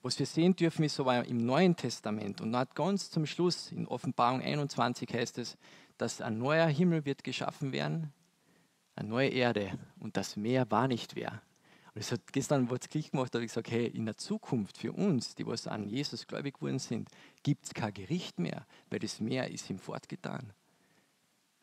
Was 0.01 0.19
wir 0.19 0.25
sehen 0.25 0.55
dürfen, 0.55 0.83
ist 0.83 0.99
aber 0.99 1.25
im 1.25 1.45
Neuen 1.45 1.75
Testament 1.75 2.41
und 2.41 2.51
dann 2.51 2.67
ganz 2.73 3.09
zum 3.09 3.25
Schluss 3.25 3.71
in 3.71 3.87
Offenbarung 3.87 4.41
21 4.41 5.13
heißt 5.13 5.37
es, 5.37 5.57
dass 5.97 6.19
ein 6.19 6.39
neuer 6.39 6.67
Himmel 6.67 7.05
wird 7.05 7.23
geschaffen 7.23 7.71
werden, 7.71 8.11
eine 8.95 9.09
neue 9.09 9.29
Erde 9.29 9.77
und 9.99 10.17
das 10.17 10.35
Meer 10.35 10.69
war 10.71 10.87
nicht 10.87 11.15
mehr. 11.15 11.41
Und 11.93 12.01
es 12.01 12.11
hat 12.11 12.33
gestern 12.33 12.69
was 12.69 12.81
Klick 12.89 13.11
gemacht, 13.11 13.33
da 13.33 13.37
habe 13.37 13.45
ich 13.45 13.51
gesagt, 13.51 13.69
hey, 13.71 13.87
in 13.87 14.05
der 14.05 14.17
Zukunft 14.17 14.77
für 14.77 14.93
uns, 14.93 15.35
die 15.35 15.45
was 15.45 15.67
an 15.67 15.87
Jesus 15.87 16.25
gläubig 16.25 16.55
geworden 16.55 16.79
sind, 16.79 17.09
gibt 17.43 17.65
es 17.65 17.73
kein 17.73 17.93
Gericht 17.93 18.39
mehr, 18.39 18.65
weil 18.89 18.99
das 18.99 19.19
Meer 19.19 19.51
ist 19.51 19.69
ihm 19.69 19.77
fortgetan. 19.77 20.53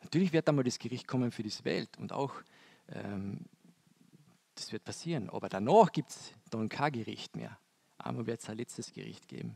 Natürlich 0.01 0.33
wird 0.33 0.47
einmal 0.47 0.63
das 0.63 0.79
Gericht 0.79 1.07
kommen 1.07 1.31
für 1.31 1.43
diese 1.43 1.65
Welt 1.65 1.97
und 1.97 2.13
auch 2.13 2.33
ähm, 2.87 3.45
das 4.55 4.71
wird 4.71 4.83
passieren. 4.83 5.29
Aber 5.29 5.49
danach 5.49 5.91
gibt 5.91 6.11
es 6.11 6.33
dann 6.49 6.69
kein 6.69 6.91
Gericht 6.91 7.35
mehr. 7.35 7.57
Einmal 7.97 8.25
wird 8.25 8.41
es 8.41 8.49
ein 8.49 8.57
letztes 8.57 8.93
Gericht 8.93 9.27
geben. 9.27 9.55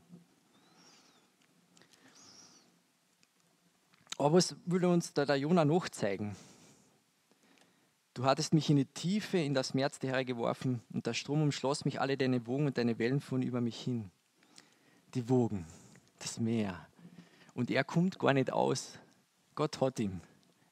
Aber 4.18 4.34
was 4.34 4.56
will 4.66 4.86
uns 4.86 5.14
da 5.14 5.26
der 5.26 5.36
Jonah 5.36 5.66
noch 5.66 5.90
zeigen? 5.90 6.36
Du 8.16 8.24
hattest 8.24 8.54
mich 8.54 8.70
in 8.70 8.78
die 8.78 8.86
Tiefe, 8.86 9.38
in 9.38 9.54
das 9.54 9.74
März 9.74 10.00
der 10.00 10.12
Herre 10.12 10.26
geworfen 10.26 10.82
und 10.92 11.06
der 11.06 11.14
Strom 11.14 11.44
umschloss 11.44 11.86
mich, 11.86 12.02
alle 12.02 12.18
deine 12.18 12.48
Wogen 12.48 12.66
und 12.66 12.78
deine 12.78 12.98
Wellen 12.98 13.22
fuhren 13.22 13.44
über 13.44 13.62
mich 13.62 13.80
hin. 13.80 14.10
Die 15.14 15.30
Wogen, 15.30 15.66
das 16.20 16.40
Meer. 16.40 16.88
Und 17.54 17.70
er 17.70 17.84
kommt 17.84 18.18
gar 18.18 18.34
nicht 18.34 18.52
aus. 18.52 18.98
Gott 19.54 19.80
hat 19.82 20.00
ihn. 20.00 20.22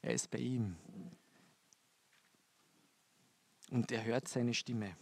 Er 0.01 0.13
ist 0.13 0.31
bei 0.31 0.39
ihm 0.39 0.75
und 3.73 3.91
er 3.91 4.05
hört 4.05 4.27
seine 4.27 4.53
Stimme. 4.53 4.95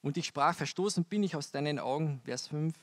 Und 0.00 0.16
ich 0.16 0.26
sprach, 0.26 0.54
verstoßen 0.54 1.04
bin 1.04 1.22
ich 1.22 1.36
aus 1.36 1.50
deinen 1.50 1.78
Augen, 1.78 2.20
Vers 2.24 2.48
5. 2.48 2.74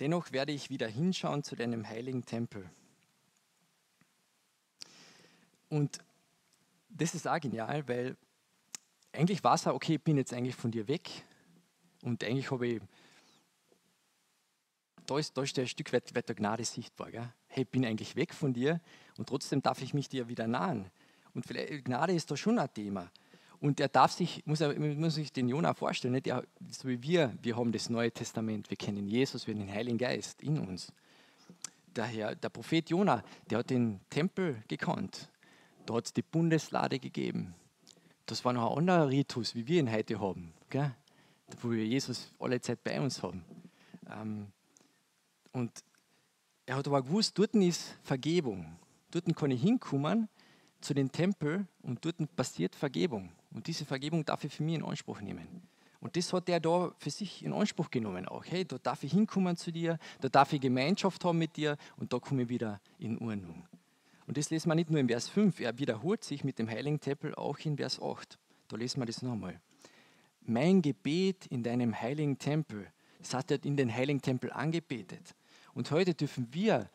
Dennoch 0.00 0.32
werde 0.32 0.52
ich 0.52 0.70
wieder 0.70 0.88
hinschauen 0.88 1.44
zu 1.44 1.54
deinem 1.54 1.86
heiligen 1.86 2.24
Tempel. 2.24 2.68
Und 5.68 5.98
das 6.94 7.14
ist 7.14 7.26
auch 7.26 7.40
genial, 7.40 7.86
weil 7.88 8.16
eigentlich 9.12 9.42
war 9.44 9.54
es 9.54 9.66
auch, 9.66 9.74
okay, 9.74 9.94
ich 9.94 10.02
bin 10.02 10.16
jetzt 10.16 10.32
eigentlich 10.32 10.54
von 10.54 10.70
dir 10.70 10.88
weg 10.88 11.10
und 12.02 12.22
eigentlich 12.24 12.50
habe 12.50 12.66
ich, 12.66 12.82
da 15.06 15.18
ist, 15.18 15.36
da 15.36 15.42
ist 15.42 15.58
ein 15.58 15.66
Stück 15.66 15.92
weit, 15.92 16.14
weit 16.14 16.28
der 16.28 16.36
Gnade 16.36 16.64
sichtbar. 16.64 17.10
Gell? 17.10 17.28
Hey, 17.46 17.64
ich 17.64 17.68
bin 17.68 17.84
eigentlich 17.84 18.16
weg 18.16 18.32
von 18.32 18.52
dir 18.52 18.80
und 19.18 19.28
trotzdem 19.28 19.62
darf 19.62 19.82
ich 19.82 19.92
mich 19.92 20.08
dir 20.08 20.28
wieder 20.28 20.46
nahen. 20.46 20.90
Und 21.34 21.46
vielleicht, 21.46 21.84
Gnade 21.84 22.14
ist 22.14 22.30
da 22.30 22.36
schon 22.36 22.58
ein 22.58 22.72
Thema. 22.72 23.10
Und 23.60 23.80
er 23.80 23.88
darf 23.88 24.12
sich, 24.12 24.44
muss, 24.46 24.60
muss 24.60 25.14
sich 25.14 25.32
den 25.32 25.48
Jonah 25.48 25.74
vorstellen, 25.74 26.14
nicht? 26.14 26.26
Er, 26.26 26.44
so 26.70 26.88
wie 26.88 27.02
wir, 27.02 27.34
wir 27.42 27.56
haben 27.56 27.72
das 27.72 27.88
Neue 27.88 28.12
Testament, 28.12 28.70
wir 28.70 28.76
kennen 28.76 29.08
Jesus, 29.08 29.46
wir 29.46 29.54
haben 29.54 29.60
den 29.60 29.72
Heiligen 29.72 29.98
Geist 29.98 30.42
in 30.42 30.58
uns. 30.58 30.92
Daher, 31.92 32.34
der 32.34 32.48
Prophet 32.48 32.90
Jonah, 32.90 33.22
der 33.48 33.58
hat 33.58 33.70
den 33.70 34.00
Tempel 34.10 34.62
gekannt. 34.68 35.30
Da 35.86 35.94
hat 35.94 36.06
es 36.06 36.12
die 36.12 36.22
Bundeslade 36.22 36.98
gegeben. 36.98 37.54
Das 38.26 38.44
war 38.44 38.52
noch 38.52 38.70
ein 38.70 38.78
anderer 38.78 39.08
Ritus, 39.08 39.54
wie 39.54 39.66
wir 39.66 39.80
ihn 39.80 39.92
heute 39.92 40.18
haben, 40.18 40.54
gell? 40.70 40.94
wo 41.60 41.70
wir 41.70 41.84
Jesus 41.84 42.32
alle 42.38 42.60
Zeit 42.60 42.82
bei 42.82 43.00
uns 43.00 43.22
haben. 43.22 43.44
Ähm, 44.10 44.46
und 45.52 45.70
er 46.66 46.76
hat 46.76 46.86
aber 46.86 47.02
gewusst, 47.02 47.38
dort 47.38 47.54
ist 47.54 47.96
Vergebung. 48.02 48.76
Dort 49.10 49.34
kann 49.36 49.50
ich 49.50 49.60
hinkommen 49.60 50.28
zu 50.80 50.94
den 50.94 51.12
Tempel 51.12 51.66
und 51.82 52.04
dort 52.04 52.16
passiert 52.34 52.74
Vergebung. 52.74 53.30
Und 53.52 53.66
diese 53.66 53.84
Vergebung 53.84 54.24
darf 54.24 54.44
ich 54.44 54.52
für 54.52 54.62
mich 54.62 54.76
in 54.76 54.84
Anspruch 54.84 55.20
nehmen. 55.20 55.46
Und 56.00 56.16
das 56.16 56.32
hat 56.32 56.48
er 56.48 56.60
da 56.60 56.92
für 56.98 57.10
sich 57.10 57.44
in 57.44 57.52
Anspruch 57.52 57.90
genommen 57.90 58.26
auch. 58.28 58.44
Hey, 58.44 58.64
da 58.64 58.76
darf 58.78 59.04
ich 59.04 59.12
hinkommen 59.12 59.56
zu 59.56 59.70
dir, 59.70 59.98
da 60.20 60.28
darf 60.28 60.52
ich 60.52 60.60
Gemeinschaft 60.60 61.24
haben 61.24 61.38
mit 61.38 61.56
dir 61.56 61.76
und 61.96 62.12
da 62.12 62.18
komme 62.18 62.42
ich 62.42 62.48
wieder 62.48 62.80
in 62.98 63.18
Ordnung. 63.18 63.66
Und 64.26 64.36
das 64.36 64.50
lesen 64.50 64.68
wir 64.68 64.74
nicht 64.74 64.90
nur 64.90 65.00
in 65.00 65.08
Vers 65.08 65.28
5, 65.28 65.60
er 65.60 65.78
wiederholt 65.78 66.24
sich 66.24 66.44
mit 66.44 66.58
dem 66.58 66.68
heiligen 66.68 67.00
Tempel 67.00 67.34
auch 67.34 67.58
in 67.60 67.76
Vers 67.76 68.00
8. 68.00 68.38
Da 68.68 68.76
lesen 68.76 69.00
wir 69.00 69.06
das 69.06 69.22
nochmal. 69.22 69.60
Mein 70.40 70.82
Gebet 70.82 71.46
in 71.46 71.62
deinem 71.62 71.98
heiligen 71.98 72.38
Tempel, 72.38 72.86
das 73.18 73.34
hat 73.34 73.50
er 73.50 73.64
in 73.64 73.76
den 73.76 73.92
heiligen 73.92 74.22
Tempel 74.22 74.52
angebetet. 74.52 75.34
Und 75.74 75.90
heute 75.90 76.14
dürfen 76.14 76.48
wir 76.52 76.90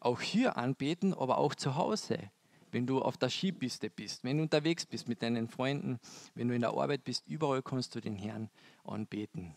auch 0.00 0.20
hier 0.20 0.56
anbeten, 0.56 1.14
aber 1.14 1.38
auch 1.38 1.54
zu 1.54 1.76
Hause 1.76 2.30
wenn 2.74 2.88
du 2.88 3.00
auf 3.00 3.16
der 3.16 3.30
Skipiste 3.30 3.88
bist, 3.88 4.24
wenn 4.24 4.36
du 4.36 4.42
unterwegs 4.42 4.84
bist 4.84 5.08
mit 5.08 5.22
deinen 5.22 5.48
Freunden, 5.48 6.00
wenn 6.34 6.48
du 6.48 6.54
in 6.56 6.60
der 6.60 6.72
Arbeit 6.72 7.04
bist, 7.04 7.24
überall 7.28 7.62
kannst 7.62 7.94
du 7.94 8.00
den 8.00 8.16
Herrn 8.16 8.50
anbeten. 8.82 9.56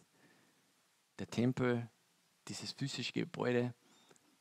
Der 1.18 1.28
Tempel, 1.28 1.90
dieses 2.48 2.74
physische 2.74 3.14
Gebäude, 3.14 3.74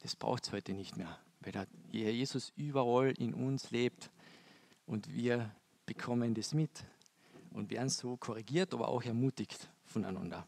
das 0.00 0.14
braucht 0.14 0.44
es 0.44 0.52
heute 0.52 0.74
nicht 0.74 0.94
mehr, 0.98 1.18
weil 1.46 1.52
der 1.52 2.12
Jesus 2.12 2.52
überall 2.56 3.12
in 3.12 3.32
uns 3.32 3.70
lebt 3.70 4.10
und 4.84 5.14
wir 5.14 5.54
bekommen 5.86 6.34
das 6.34 6.52
mit 6.52 6.84
und 7.50 7.70
werden 7.70 7.88
so 7.88 8.16
korrigiert, 8.16 8.74
aber 8.74 8.88
auch 8.88 9.04
ermutigt 9.04 9.70
voneinander. 9.84 10.44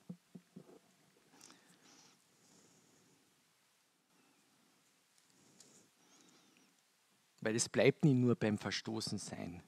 Weil 7.40 7.54
es 7.54 7.68
bleibt 7.68 8.04
nicht 8.04 8.16
nur 8.16 8.34
beim 8.34 8.58
Verstoßensein. 8.58 9.62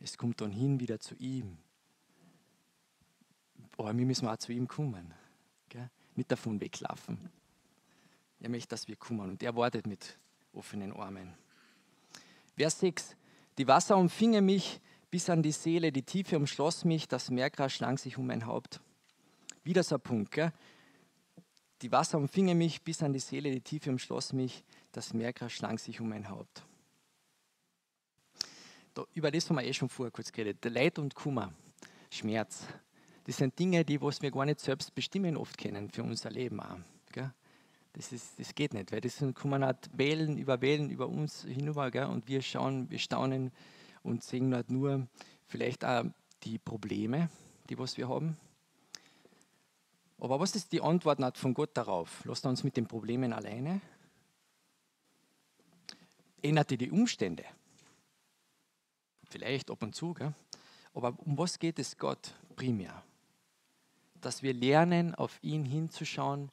Es 0.00 0.18
kommt 0.18 0.40
dann 0.40 0.50
hin 0.50 0.80
wieder 0.80 0.98
zu 0.98 1.14
ihm. 1.14 1.58
Aber 3.78 3.96
wir 3.96 4.04
müssen 4.04 4.26
auch 4.26 4.36
zu 4.36 4.52
ihm 4.52 4.66
kommen. 4.66 5.14
Gell? 5.68 5.88
Nicht 6.16 6.32
davon 6.32 6.60
weglaufen. 6.60 7.30
Er 8.40 8.48
möchte, 8.48 8.70
dass 8.70 8.88
wir 8.88 8.96
kommen 8.96 9.30
und 9.30 9.42
er 9.44 9.54
wartet 9.54 9.86
mit 9.86 10.18
offenen 10.56 10.92
Armen. 10.92 11.34
Vers 12.56 12.80
6. 12.80 13.16
Die 13.58 13.66
Wasser 13.68 13.96
umfingen 13.96 14.44
mich 14.44 14.80
bis 15.10 15.30
an 15.30 15.42
die 15.42 15.52
Seele, 15.52 15.92
die 15.92 16.02
Tiefe 16.02 16.36
umschloss 16.36 16.84
mich, 16.84 17.08
das 17.08 17.30
Meergras 17.30 17.72
schlang 17.72 17.98
sich 17.98 18.18
um 18.18 18.26
mein 18.26 18.46
Haupt. 18.46 18.80
Wieder 19.64 19.82
so 19.82 19.96
ein 19.96 20.00
Punkt. 20.00 20.32
Gell? 20.32 20.52
Die 21.82 21.92
Wasser 21.92 22.18
umfingen 22.18 22.58
mich 22.58 22.82
bis 22.82 23.02
an 23.02 23.12
die 23.12 23.20
Seele, 23.20 23.50
die 23.50 23.60
Tiefe 23.60 23.90
umschloss 23.90 24.32
mich, 24.32 24.64
das 24.92 25.12
Meergras 25.14 25.52
schlang 25.52 25.78
sich 25.78 26.00
um 26.00 26.08
mein 26.08 26.28
Haupt 26.28 26.64
da, 28.96 29.04
über 29.14 29.30
das 29.30 29.48
haben 29.48 29.56
wir 29.56 29.64
eh 29.64 29.72
schon 29.72 29.88
vorher 29.88 30.10
kurz 30.10 30.32
geredet. 30.32 30.64
Leid 30.64 30.98
und 30.98 31.14
Kummer, 31.14 31.52
Schmerz, 32.10 32.66
das 33.24 33.36
sind 33.36 33.58
Dinge, 33.58 33.84
die 33.84 34.00
was 34.00 34.22
wir 34.22 34.30
gar 34.30 34.46
nicht 34.46 34.60
selbst 34.60 34.94
bestimmen 34.94 35.36
oft 35.36 35.56
kennen 35.58 35.90
für 35.90 36.02
unser 36.02 36.30
Leben 36.30 36.60
auch. 36.60 36.78
Gell? 37.12 37.32
Das, 37.96 38.12
ist, 38.12 38.38
das 38.38 38.54
geht 38.54 38.74
nicht, 38.74 38.92
weil 38.92 39.00
das 39.00 39.24
kommen 39.34 39.64
halt 39.64 39.88
Wellen 39.96 40.36
über 40.36 40.60
Wellen 40.60 40.90
über 40.90 41.08
uns 41.08 41.44
hinüber 41.44 41.90
gell? 41.90 42.04
und 42.04 42.28
wir 42.28 42.42
schauen, 42.42 42.90
wir 42.90 42.98
staunen 42.98 43.52
und 44.02 44.22
sehen 44.22 44.54
halt 44.54 44.70
nur 44.70 45.08
vielleicht 45.46 45.82
auch 45.82 46.04
die 46.42 46.58
Probleme, 46.58 47.30
die 47.70 47.78
was 47.78 47.96
wir 47.96 48.06
haben. 48.06 48.36
Aber 50.18 50.38
was 50.38 50.54
ist 50.54 50.72
die 50.72 50.82
Antwort 50.82 51.38
von 51.38 51.54
Gott 51.54 51.70
darauf? 51.72 52.22
Lasst 52.26 52.44
uns 52.44 52.64
mit 52.64 52.76
den 52.76 52.86
Problemen 52.86 53.32
alleine? 53.32 53.80
Ändert 56.42 56.70
die 56.78 56.90
Umstände? 56.90 57.46
Vielleicht 59.24 59.70
ab 59.70 59.82
und 59.82 59.94
zu, 59.94 60.12
gell? 60.12 60.34
aber 60.92 61.18
um 61.20 61.38
was 61.38 61.58
geht 61.58 61.78
es 61.78 61.96
Gott 61.96 62.34
primär? 62.56 63.02
Dass 64.20 64.42
wir 64.42 64.52
lernen, 64.52 65.14
auf 65.14 65.38
ihn 65.42 65.64
hinzuschauen, 65.64 66.50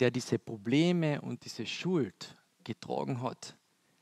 der 0.00 0.10
diese 0.10 0.38
Probleme 0.38 1.20
und 1.20 1.44
diese 1.44 1.66
Schuld 1.66 2.36
getragen 2.64 3.22
hat, 3.22 3.54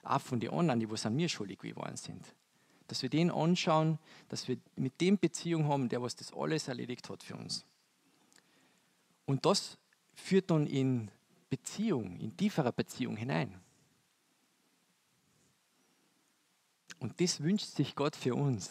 auch 0.05 0.21
von 0.21 0.41
den 0.41 0.51
anderen, 0.51 0.81
die 0.81 0.91
was 0.91 1.05
an 1.05 1.17
mir 1.17 1.29
schuldig 1.29 1.59
geworden 1.59 1.97
sind. 1.97 2.25
Dass 2.87 3.03
wir 3.03 3.11
den 3.11 3.31
anschauen, 3.31 3.99
dass 4.29 4.49
wir 4.49 4.57
mit 4.77 5.01
dem 5.01 5.19
Beziehung 5.19 5.67
haben, 5.67 5.89
der 5.89 6.01
was 6.01 6.17
das 6.17 6.33
alles 6.33 6.69
erledigt 6.69 7.11
hat 7.11 7.23
für 7.23 7.37
uns. 7.37 7.67
Und 9.27 9.45
das 9.45 9.77
führt 10.15 10.51
dann 10.51 10.67
in 10.67 11.11
Beziehung, 11.51 12.19
in 12.19 12.37
tiefere 12.37 12.73
Beziehung 12.73 13.17
hinein. 13.17 13.61
Und 17.01 17.21
das 17.21 17.43
wünscht 17.43 17.67
sich 17.67 17.95
Gott 17.95 18.17
für 18.17 18.35
uns. 18.35 18.71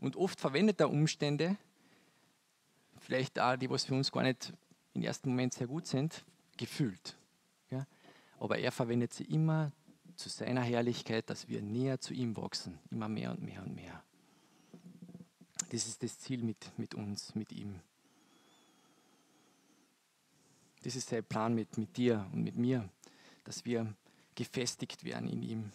Und 0.00 0.16
oft 0.16 0.40
verwendet 0.40 0.80
er 0.80 0.90
Umstände, 0.90 1.56
vielleicht 2.98 3.38
auch 3.40 3.56
die, 3.56 3.68
was 3.68 3.84
für 3.84 3.94
uns 3.94 4.12
gar 4.12 4.22
nicht 4.22 4.52
im 4.96 5.02
ersten 5.02 5.28
Moment 5.28 5.52
sehr 5.52 5.66
gut 5.66 5.86
sind, 5.86 6.24
gefühlt. 6.56 7.16
Ja? 7.70 7.86
Aber 8.40 8.58
er 8.58 8.72
verwendet 8.72 9.12
sie 9.12 9.24
immer 9.24 9.70
zu 10.16 10.28
seiner 10.30 10.62
Herrlichkeit, 10.62 11.28
dass 11.28 11.48
wir 11.48 11.60
näher 11.60 12.00
zu 12.00 12.14
ihm 12.14 12.36
wachsen, 12.36 12.78
immer 12.90 13.08
mehr 13.08 13.30
und 13.30 13.42
mehr 13.42 13.62
und 13.62 13.74
mehr. 13.74 14.02
Das 15.70 15.86
ist 15.86 16.02
das 16.02 16.18
Ziel 16.18 16.42
mit, 16.42 16.72
mit 16.78 16.94
uns, 16.94 17.34
mit 17.34 17.52
ihm. 17.52 17.80
Das 20.82 20.96
ist 20.96 21.08
sein 21.08 21.24
Plan 21.24 21.54
mit, 21.54 21.76
mit 21.76 21.96
dir 21.96 22.26
und 22.32 22.42
mit 22.42 22.56
mir, 22.56 22.88
dass 23.44 23.64
wir 23.64 23.92
gefestigt 24.34 25.04
werden 25.04 25.28
in 25.28 25.42
ihm. 25.42 25.72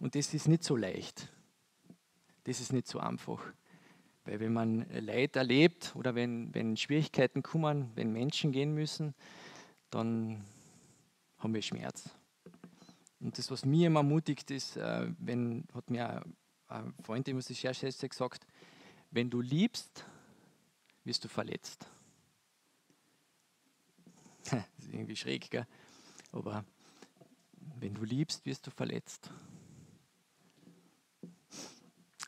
Und 0.00 0.14
das 0.16 0.34
ist 0.34 0.48
nicht 0.48 0.64
so 0.64 0.74
leicht. 0.74 1.28
Das 2.44 2.60
ist 2.60 2.72
nicht 2.72 2.88
so 2.88 2.98
einfach. 2.98 3.40
Weil 4.24 4.40
wenn 4.40 4.52
man 4.52 4.86
Leid 4.90 5.36
erlebt 5.36 5.92
oder 5.96 6.14
wenn, 6.14 6.54
wenn 6.54 6.76
Schwierigkeiten 6.76 7.42
kommen, 7.42 7.90
wenn 7.96 8.12
Menschen 8.12 8.52
gehen 8.52 8.74
müssen, 8.74 9.14
dann 9.90 10.44
haben 11.38 11.54
wir 11.54 11.62
Schmerz. 11.62 12.10
Und 13.20 13.36
das, 13.36 13.50
was 13.50 13.64
mir 13.64 13.88
immer 13.88 14.00
ermutigt 14.00 14.50
ist, 14.50 14.76
äh, 14.76 15.08
wenn, 15.18 15.64
hat 15.74 15.90
mir 15.90 16.24
ein 16.68 16.94
Freund, 17.02 17.26
dem 17.26 17.38
ich 17.38 17.46
sehr 17.46 17.74
schätze, 17.74 18.08
gesagt, 18.08 18.46
wenn 19.10 19.28
du 19.28 19.40
liebst, 19.40 20.04
wirst 21.04 21.24
du 21.24 21.28
verletzt. 21.28 21.86
das 24.50 24.64
ist 24.78 24.92
irgendwie 24.92 25.16
schräg, 25.16 25.50
gell? 25.50 25.66
aber 26.32 26.64
wenn 27.78 27.94
du 27.94 28.04
liebst, 28.04 28.44
wirst 28.46 28.66
du 28.66 28.70
verletzt. 28.70 29.30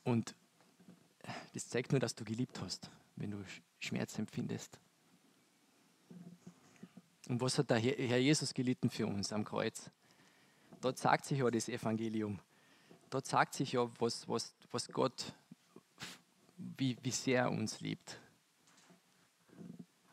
Und 0.03 0.35
das 1.55 1.69
zeigt 1.69 1.93
nur, 1.93 2.01
dass 2.01 2.15
du 2.17 2.25
geliebt 2.25 2.61
hast, 2.61 2.91
wenn 3.15 3.31
du 3.31 3.45
Schmerz 3.79 4.19
empfindest. 4.19 4.81
Und 7.29 7.41
was 7.41 7.57
hat 7.59 7.71
der 7.71 7.79
Herr 7.79 8.19
Jesus 8.19 8.53
gelitten 8.53 8.91
für 8.91 9.07
uns 9.07 9.33
am 9.33 9.45
Kreuz? 9.45 9.91
Dort 10.81 10.99
sagt 10.99 11.25
sich 11.25 11.39
ja 11.39 11.51
das 11.51 11.69
Evangelium. 11.69 12.41
Dort 13.09 13.27
sagt 13.27 13.55
sich 13.55 13.73
ja, 13.73 13.89
was, 13.99 14.29
was, 14.29 14.55
was 14.73 14.89
Gott, 14.89 15.33
wie, 16.57 16.99
wie 17.03 17.11
sehr 17.13 17.43
er 17.43 17.51
uns 17.53 17.81
liebt. 17.81 18.19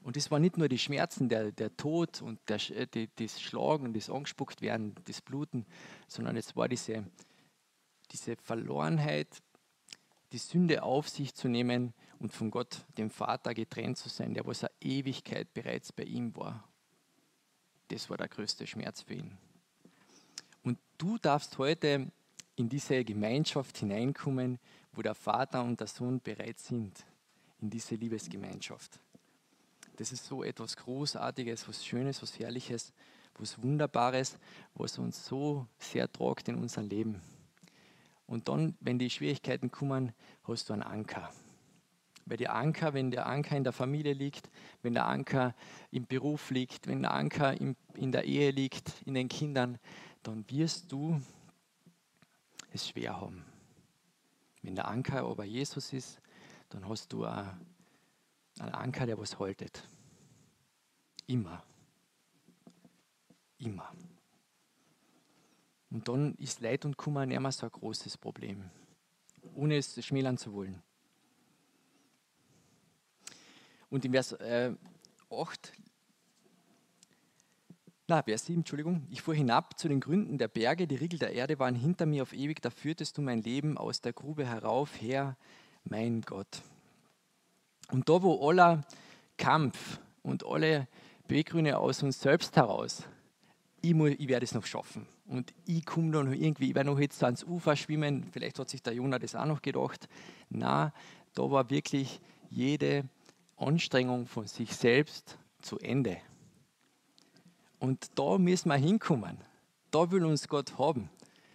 Und 0.04 0.18
es 0.18 0.30
waren 0.30 0.42
nicht 0.44 0.58
nur 0.58 0.70
die 0.70 0.78
Schmerzen, 0.78 1.28
der, 1.28 1.52
der 1.52 1.76
Tod 1.76 2.22
und 2.22 2.40
der, 2.48 2.60
die, 2.86 3.10
das 3.16 3.42
Schlagen, 3.42 3.94
das 3.94 4.10
angespuckt 4.10 4.62
werden, 4.62 4.96
das 5.06 5.22
Bluten, 5.22 5.66
sondern 6.08 6.38
es 6.38 6.56
war 6.56 6.68
diese, 6.68 7.06
diese 8.12 8.36
Verlorenheit, 8.38 9.42
die 10.32 10.38
Sünde 10.38 10.84
auf 10.84 11.10
sich 11.10 11.36
zu 11.36 11.48
nehmen 11.48 11.94
und 12.20 12.32
von 12.32 12.52
Gott, 12.52 12.86
dem 12.98 13.10
Vater, 13.10 13.54
getrennt 13.54 13.98
zu 13.98 14.10
sein, 14.10 14.34
der 14.34 14.46
was 14.46 14.64
eine 14.64 14.72
Ewigkeit 14.80 15.54
bereits 15.54 15.92
bei 15.92 16.04
ihm 16.04 16.36
war. 16.36 16.64
Das 17.90 18.10
war 18.10 18.18
der 18.18 18.29
größte 18.29 18.66
Schmerz 18.66 19.01
für 19.01 19.16
ihn. 19.16 19.38
Und 20.64 20.77
du 20.98 21.18
darfst 21.18 21.58
heute 21.58 22.12
in 22.55 22.70
diese 22.70 23.03
Gemeinschaft 23.03 23.77
hineinkommen, 23.77 24.60
wo 24.94 25.01
der 25.01 25.16
Vater 25.16 25.64
und 25.64 25.79
der 25.79 25.88
Sohn 25.88 26.22
bereits 26.22 26.68
sind, 26.68 27.05
in 27.60 27.70
diese 27.70 27.96
Liebesgemeinschaft. 27.96 29.00
Das 29.98 30.12
ist 30.12 30.25
so 30.25 30.44
etwas 30.44 30.77
Großartiges, 30.77 31.68
was 31.68 31.86
Schönes, 31.86 32.22
was 32.22 32.40
Herrliches, 32.40 32.94
was 33.38 33.62
Wunderbares, 33.62 34.38
was 34.75 34.98
uns 34.98 35.25
so 35.25 35.68
sehr 35.79 36.12
tragt 36.12 36.48
in 36.48 36.55
unserem 36.55 36.88
Leben. 36.88 37.22
Und 38.31 38.48
dann, 38.48 38.77
wenn 38.79 38.98
die 38.98 39.09
Schwierigkeiten 39.09 39.72
kommen, 39.72 40.13
hast 40.46 40.70
du 40.70 40.74
einen 40.74 40.83
Anker. 40.83 41.29
Weil 42.25 42.37
der 42.37 42.55
Anker, 42.55 42.94
wenn 42.94 43.11
der 43.11 43.25
Anker 43.25 43.57
in 43.57 43.65
der 43.65 43.74
Familie 43.74 44.13
liegt, 44.13 44.50
wenn 44.83 44.94
der 44.94 45.05
Anker 45.05 45.53
im 45.91 46.05
Beruf 46.05 46.50
liegt, 46.50 46.87
wenn 46.87 47.01
der 47.01 47.13
Anker 47.13 47.59
in, 47.59 47.75
in 47.94 48.13
der 48.13 48.24
Ehe 48.24 48.51
liegt, 48.51 49.01
in 49.05 49.15
den 49.15 49.27
Kindern, 49.27 49.79
dann 50.24 50.50
wirst 50.50 50.94
du 50.94 51.22
es 52.72 52.87
schwer 52.87 53.20
haben. 53.20 53.44
Wenn 54.61 54.75
der 54.75 54.87
Anker 54.87 55.24
aber 55.25 55.44
Jesus 55.44 55.91
ist, 55.91 56.22
dann 56.70 56.87
hast 56.87 57.11
du 57.11 57.25
einen 57.25 57.51
Anker, 58.57 59.07
der 59.07 59.17
was 59.17 59.37
haltet. 59.39 59.85
Immer. 61.27 61.61
Immer. 63.57 63.91
Und 65.92 66.08
dann 66.08 66.36
ist 66.36 66.62
Leid 66.62 66.86
und 66.86 66.98
Kummer 66.98 67.25
nicht 67.25 67.40
mehr 67.40 67.51
so 67.51 67.66
ein 67.66 67.72
großes 67.72 68.18
Problem, 68.18 68.70
ohne 69.54 69.75
es 69.77 70.04
schmälern 70.04 70.38
zu 70.38 70.54
wollen. 70.54 70.82
Und 73.90 74.06
in 74.06 74.14
Vers 74.14 74.32
äh, 74.34 74.74
8, 75.30 75.74
na, 78.08 78.24
Vers 78.24 78.46
7, 78.46 78.62
Entschuldigung, 78.62 79.06
ich 79.10 79.22
fuhr 79.22 79.36
hinab 79.36 79.77
zu 79.77 79.90
den 79.90 80.00
Gründen 80.00 80.38
der 80.38 80.48
Berge, 80.48 80.88
die 80.88 80.96
Riegel 80.96 81.20
der 81.20 81.34
Erde 81.34 81.60
waren 81.60 81.75
hinter 81.75 82.06
mir 82.06 82.24
auf 82.24 82.32
ewig, 82.32 82.62
da 82.62 82.70
führtest 82.70 83.18
du 83.18 83.22
mein 83.22 83.42
Leben 83.42 83.77
aus 83.77 84.00
der 84.00 84.14
Grube 84.14 84.46
herauf, 84.46 85.01
Herr, 85.01 85.36
mein 85.84 86.22
Gott. 86.22 86.62
Und 87.90 88.08
da, 88.08 88.24
wo 88.24 88.48
aller 88.48 88.86
Kampf 89.38 90.00
und 90.24 90.46
alle 90.46 90.88
Beweggründe 91.27 91.77
aus 91.77 92.01
uns 92.01 92.22
selbst 92.22 92.56
heraus 92.56 93.04
ich, 93.82 93.96
ich 93.96 94.27
werde 94.27 94.44
es 94.44 94.54
noch 94.54 94.66
schaffen. 94.66 95.08
Und 95.31 95.53
ich 95.65 95.85
komme 95.85 96.11
dann 96.11 96.33
irgendwie, 96.33 96.72
ich 96.72 96.75
werde 96.75 96.89
noch 96.89 97.00
jetzt 97.00 97.24
ans 97.24 97.46
Ufer 97.46 97.77
schwimmen. 97.77 98.25
Vielleicht 98.33 98.59
hat 98.59 98.70
sich 98.70 98.83
der 98.83 98.94
Jonah 98.94 99.17
das 99.17 99.33
auch 99.33 99.46
noch 99.46 99.61
gedacht. 99.61 100.09
Na, 100.50 100.94
da 101.33 101.50
war 101.50 101.70
wirklich 101.70 102.20
jede 102.50 103.05
Anstrengung 103.55 104.27
von 104.27 104.46
sich 104.46 104.75
selbst 104.75 105.37
zu 105.61 105.79
Ende. 105.79 106.17
Und 107.79 108.11
da 108.20 108.37
müssen 108.37 108.67
wir 108.67 108.75
hinkommen. 108.75 109.37
Da 109.89 110.11
will 110.11 110.25
uns 110.25 110.50
Gott 110.50 110.77
haben, 110.77 111.09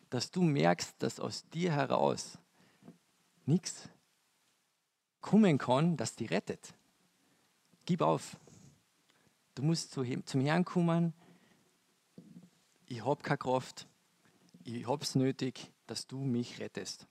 dass 0.08 0.30
du 0.30 0.40
merkst, 0.40 0.94
dass 1.00 1.20
aus 1.20 1.46
dir 1.50 1.72
heraus 1.72 2.38
nichts 3.44 3.90
kommen 5.20 5.58
kann, 5.58 5.98
das 5.98 6.16
dich 6.16 6.30
rettet. 6.30 6.72
Gib 7.84 8.00
auf. 8.00 8.38
Du 9.54 9.62
musst 9.62 9.92
zum 9.92 10.40
Herrn 10.40 10.64
kommen 10.64 11.12
ich 12.86 13.04
habe 13.04 13.22
keine 13.22 13.38
Kraft, 13.38 13.86
ich 14.64 14.86
habe 14.86 15.02
es 15.02 15.14
nötig, 15.14 15.72
dass 15.86 16.06
du 16.06 16.18
mich 16.18 16.60
rettest. 16.60 17.06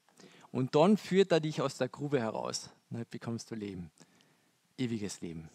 Und 0.52 0.76
dann 0.76 0.98
führt 0.98 1.32
er 1.32 1.40
dich 1.40 1.62
aus 1.62 1.78
der 1.78 1.90
Grube 1.90 2.20
heraus. 2.20 2.70
Dann 2.90 3.06
bekommst 3.10 3.52
du 3.52 3.56
Leben, 3.56 3.92
ewiges 4.78 5.22
Leben. 5.22 5.50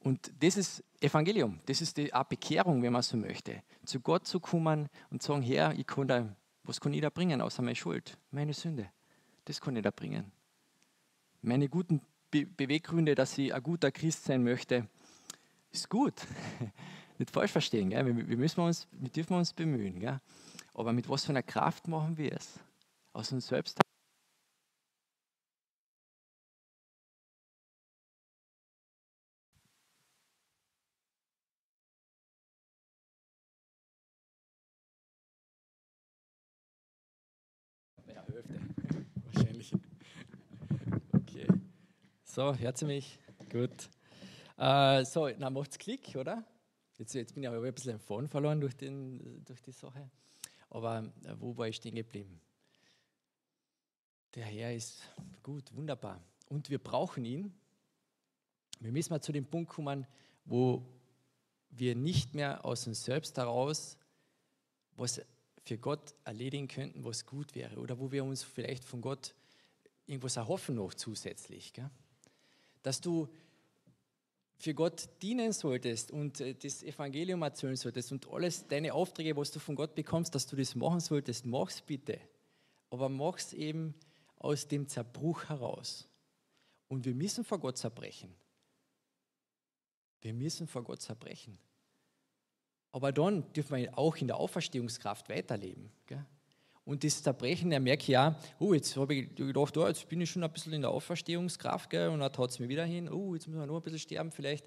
Und 0.00 0.32
das 0.40 0.56
ist 0.56 0.84
Evangelium, 1.00 1.60
das 1.66 1.82
ist 1.82 1.96
die 1.96 2.10
Bekehrung, 2.28 2.82
wenn 2.82 2.92
man 2.92 3.02
so 3.02 3.16
möchte. 3.16 3.62
Zu 3.84 4.00
Gott 4.00 4.26
zu 4.26 4.40
kommen 4.40 4.88
und 5.10 5.22
zu 5.22 5.32
sagen, 5.32 5.42
Herr, 5.42 5.74
ich 5.74 5.86
kann 5.86 6.08
da, 6.08 6.34
was 6.62 6.80
kann 6.80 6.94
ich 6.94 7.02
da 7.02 7.10
bringen, 7.10 7.40
außer 7.40 7.62
meine 7.62 7.76
Schuld, 7.76 8.16
meine 8.30 8.54
Sünde. 8.54 8.90
Das 9.44 9.60
kann 9.60 9.76
ich 9.76 9.82
da 9.82 9.90
bringen. 9.90 10.30
Meine 11.42 11.68
guten 11.68 12.00
Be 12.30 12.46
Beweggründe, 12.46 13.14
dass 13.14 13.36
ich 13.38 13.52
ein 13.52 13.62
guter 13.62 13.90
Christ 13.90 14.24
sein 14.24 14.42
möchte, 14.42 14.86
ist 15.70 15.88
gut. 15.88 16.14
nicht 17.18 17.30
falsch 17.30 17.52
verstehen. 17.52 17.90
Gell? 17.90 18.06
Wir, 18.28 18.36
müssen 18.36 18.60
uns, 18.60 18.86
wir 18.92 19.10
dürfen 19.10 19.36
uns 19.36 19.52
bemühen. 19.52 20.00
Gell? 20.00 20.20
Aber 20.74 20.92
mit 20.92 21.08
was 21.08 21.24
für 21.24 21.30
einer 21.30 21.42
Kraft 21.42 21.88
machen 21.88 22.16
wir 22.16 22.32
es? 22.32 22.60
Aus 23.12 23.32
uns 23.32 23.48
selbst. 23.48 23.80
So, 42.38 42.54
hört 42.54 42.78
sie 42.78 42.84
mich? 42.84 43.18
Gut. 43.50 43.88
Äh, 44.58 45.04
so, 45.04 45.28
dann 45.28 45.52
macht's 45.52 45.76
Klick, 45.76 46.14
oder? 46.14 46.44
Jetzt, 46.98 47.14
jetzt 47.14 47.34
bin 47.34 47.44
ich 47.44 47.48
aber 47.48 47.64
ein 47.64 47.74
bisschen 47.74 47.98
vorn 48.00 48.28
verloren 48.28 48.60
durch, 48.60 48.76
den, 48.76 49.44
durch 49.44 49.62
die 49.62 49.72
Sache. 49.72 50.10
Aber 50.68 51.10
äh, 51.24 51.34
wo 51.38 51.56
war 51.56 51.68
ich 51.68 51.76
stehen 51.76 51.94
geblieben? 51.94 52.40
Der 54.34 54.44
Herr 54.44 54.74
ist 54.74 55.02
gut, 55.42 55.72
wunderbar. 55.74 56.20
Und 56.48 56.70
wir 56.70 56.78
brauchen 56.78 57.24
ihn. 57.24 57.54
Wir 58.80 58.92
müssen 58.92 59.12
mal 59.12 59.20
zu 59.20 59.32
dem 59.32 59.46
Punkt 59.46 59.70
kommen, 59.70 60.06
wo 60.44 60.84
wir 61.70 61.94
nicht 61.94 62.34
mehr 62.34 62.64
aus 62.64 62.86
uns 62.86 63.04
selbst 63.04 63.36
heraus 63.36 63.96
was 64.98 65.22
für 65.64 65.78
Gott 65.78 66.14
erledigen 66.24 66.66
könnten, 66.66 67.04
was 67.04 67.24
gut 67.24 67.54
wäre 67.54 67.78
oder 67.78 67.98
wo 67.98 68.10
wir 68.10 68.24
uns 68.24 68.42
vielleicht 68.42 68.84
von 68.84 69.00
Gott 69.00 69.34
irgendwas 70.06 70.36
erhoffen 70.36 70.74
noch 70.74 70.94
zusätzlich. 70.94 71.72
Gell? 71.72 71.90
Dass 72.82 73.00
du 73.00 73.28
für 74.58 74.74
Gott 74.74 75.08
dienen 75.22 75.52
solltest 75.52 76.10
und 76.10 76.40
äh, 76.40 76.54
das 76.54 76.82
Evangelium 76.82 77.42
erzählen 77.42 77.76
solltest 77.76 78.10
und 78.10 78.28
alles 78.28 78.66
deine 78.66 78.92
Aufträge, 78.92 79.36
was 79.36 79.52
du 79.52 79.60
von 79.60 79.76
Gott 79.76 79.94
bekommst, 79.94 80.34
dass 80.34 80.46
du 80.46 80.56
das 80.56 80.74
machen 80.74 81.00
solltest, 81.00 81.46
mach's 81.46 81.80
bitte. 81.80 82.20
Aber 82.90 83.08
mach's 83.08 83.52
eben 83.52 83.94
aus 84.36 84.66
dem 84.66 84.88
Zerbruch 84.88 85.44
heraus. 85.44 86.08
Und 86.88 87.04
wir 87.04 87.14
müssen 87.14 87.44
vor 87.44 87.58
Gott 87.58 87.78
zerbrechen. 87.78 88.34
Wir 90.20 90.32
müssen 90.32 90.66
vor 90.66 90.82
Gott 90.82 91.02
zerbrechen. 91.02 91.58
Aber 92.90 93.12
dann 93.12 93.52
dürfen 93.52 93.76
wir 93.76 93.96
auch 93.96 94.16
in 94.16 94.26
der 94.26 94.38
Auferstehungskraft 94.38 95.28
weiterleben. 95.28 95.90
Gell? 96.06 96.24
Und 96.88 97.04
das 97.04 97.22
Zerbrechen, 97.22 97.70
er 97.70 97.80
merkt 97.80 98.08
ja, 98.08 98.34
oh, 98.58 98.72
jetzt 98.72 98.96
habe 98.96 99.14
ich 99.14 99.34
gedacht, 99.34 99.76
oh, 99.76 99.86
jetzt 99.86 100.08
bin 100.08 100.22
ich 100.22 100.30
schon 100.30 100.42
ein 100.42 100.50
bisschen 100.50 100.72
in 100.72 100.80
der 100.80 100.90
Auferstehungskraft, 100.90 101.90
gell? 101.90 102.08
und 102.08 102.20
dann 102.20 102.32
hat 102.32 102.50
es 102.50 102.58
mir 102.60 102.68
wieder 102.70 102.86
hin, 102.86 103.10
oh, 103.10 103.34
jetzt 103.34 103.46
müssen 103.46 103.60
wir 103.60 103.66
noch 103.66 103.76
ein 103.76 103.82
bisschen 103.82 103.98
sterben 103.98 104.32
vielleicht. 104.32 104.64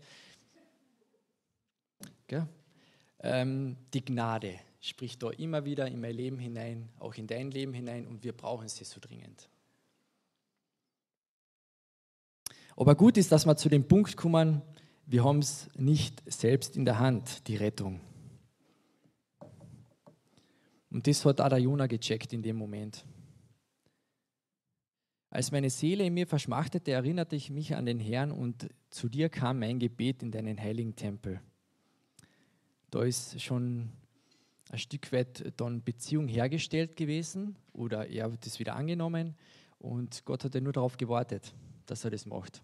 Ähm, 3.24 3.76
die 3.92 4.06
Gnade 4.06 4.60
spricht 4.80 5.24
da 5.24 5.32
immer 5.32 5.66
wieder 5.66 5.88
in 5.88 6.00
mein 6.00 6.14
Leben 6.14 6.38
hinein, 6.38 6.90
auch 7.00 7.16
in 7.16 7.26
dein 7.26 7.50
Leben 7.50 7.74
hinein, 7.74 8.06
und 8.06 8.24
wir 8.24 8.34
brauchen 8.34 8.68
sie 8.68 8.84
so 8.84 9.00
dringend. 9.00 9.50
Aber 12.76 12.94
gut 12.94 13.18
ist, 13.18 13.32
dass 13.32 13.48
wir 13.48 13.58
zu 13.58 13.68
dem 13.68 13.88
Punkt 13.88 14.16
kommen, 14.16 14.62
wir 15.08 15.24
haben 15.24 15.40
es 15.40 15.70
nicht 15.76 16.22
selbst 16.32 16.78
in 16.78 16.86
der 16.86 17.00
Hand, 17.00 17.48
die 17.48 17.56
Rettung. 17.56 18.00
Und 20.92 21.08
das 21.08 21.26
hat 21.26 21.42
auch 21.42 21.50
der 21.50 21.58
Jonah 21.58 21.88
gecheckt 21.88 22.34
in 22.34 22.44
dem 22.44 22.58
Moment. 22.58 23.06
Als 25.30 25.52
meine 25.52 25.70
Seele 25.70 26.06
in 26.06 26.14
mir 26.14 26.28
verschmachtete, 26.28 26.92
erinnerte 26.92 27.38
ich 27.38 27.50
mich 27.50 27.74
an 27.76 27.86
den 27.86 28.02
Herrn 28.02 28.32
und 28.32 28.70
zu 28.90 29.08
dir 29.08 29.30
kam 29.30 29.60
mein 29.60 29.80
Gebet 29.80 30.22
in 30.22 30.32
deinen 30.32 30.60
heiligen 30.60 30.96
Tempel. 30.96 31.40
Da 32.90 33.04
ist 33.04 33.42
schon 33.42 33.90
ein 34.70 34.78
Stück 34.78 35.14
weit 35.14 35.54
dann 35.56 35.82
Beziehung 35.82 36.28
hergestellt 36.28 36.98
gewesen 36.98 37.56
oder 37.72 38.08
er 38.08 38.30
hat 38.30 38.46
das 38.46 38.60
wieder 38.60 38.76
angenommen 38.76 39.36
und 39.80 40.26
Gott 40.26 40.44
hat 40.44 40.54
ja 40.54 40.60
nur 40.60 40.74
darauf 40.74 40.98
gewartet, 40.98 41.54
dass 41.86 42.04
er 42.04 42.12
das 42.12 42.26
macht. 42.26 42.62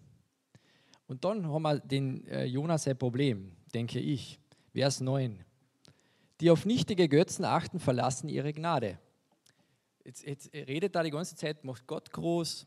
Und 1.06 1.24
dann 1.24 1.46
haben 1.46 1.62
wir 1.62 1.78
den 1.78 2.26
äh, 2.26 2.44
Jonas 2.44 2.86
ein 2.86 2.98
Problem, 2.98 3.52
denke 3.72 3.98
ich. 3.98 4.38
Vers 4.72 5.00
9. 5.00 5.42
Die 6.40 6.50
auf 6.50 6.64
nichtige 6.64 7.08
Götzen 7.08 7.44
achten, 7.44 7.80
verlassen 7.80 8.28
ihre 8.28 8.52
Gnade. 8.52 8.98
Jetzt, 10.04 10.24
jetzt 10.24 10.54
redet 10.54 10.94
da 10.94 11.02
die 11.02 11.10
ganze 11.10 11.36
Zeit, 11.36 11.64
macht 11.64 11.86
Gott 11.86 12.12
groß, 12.12 12.66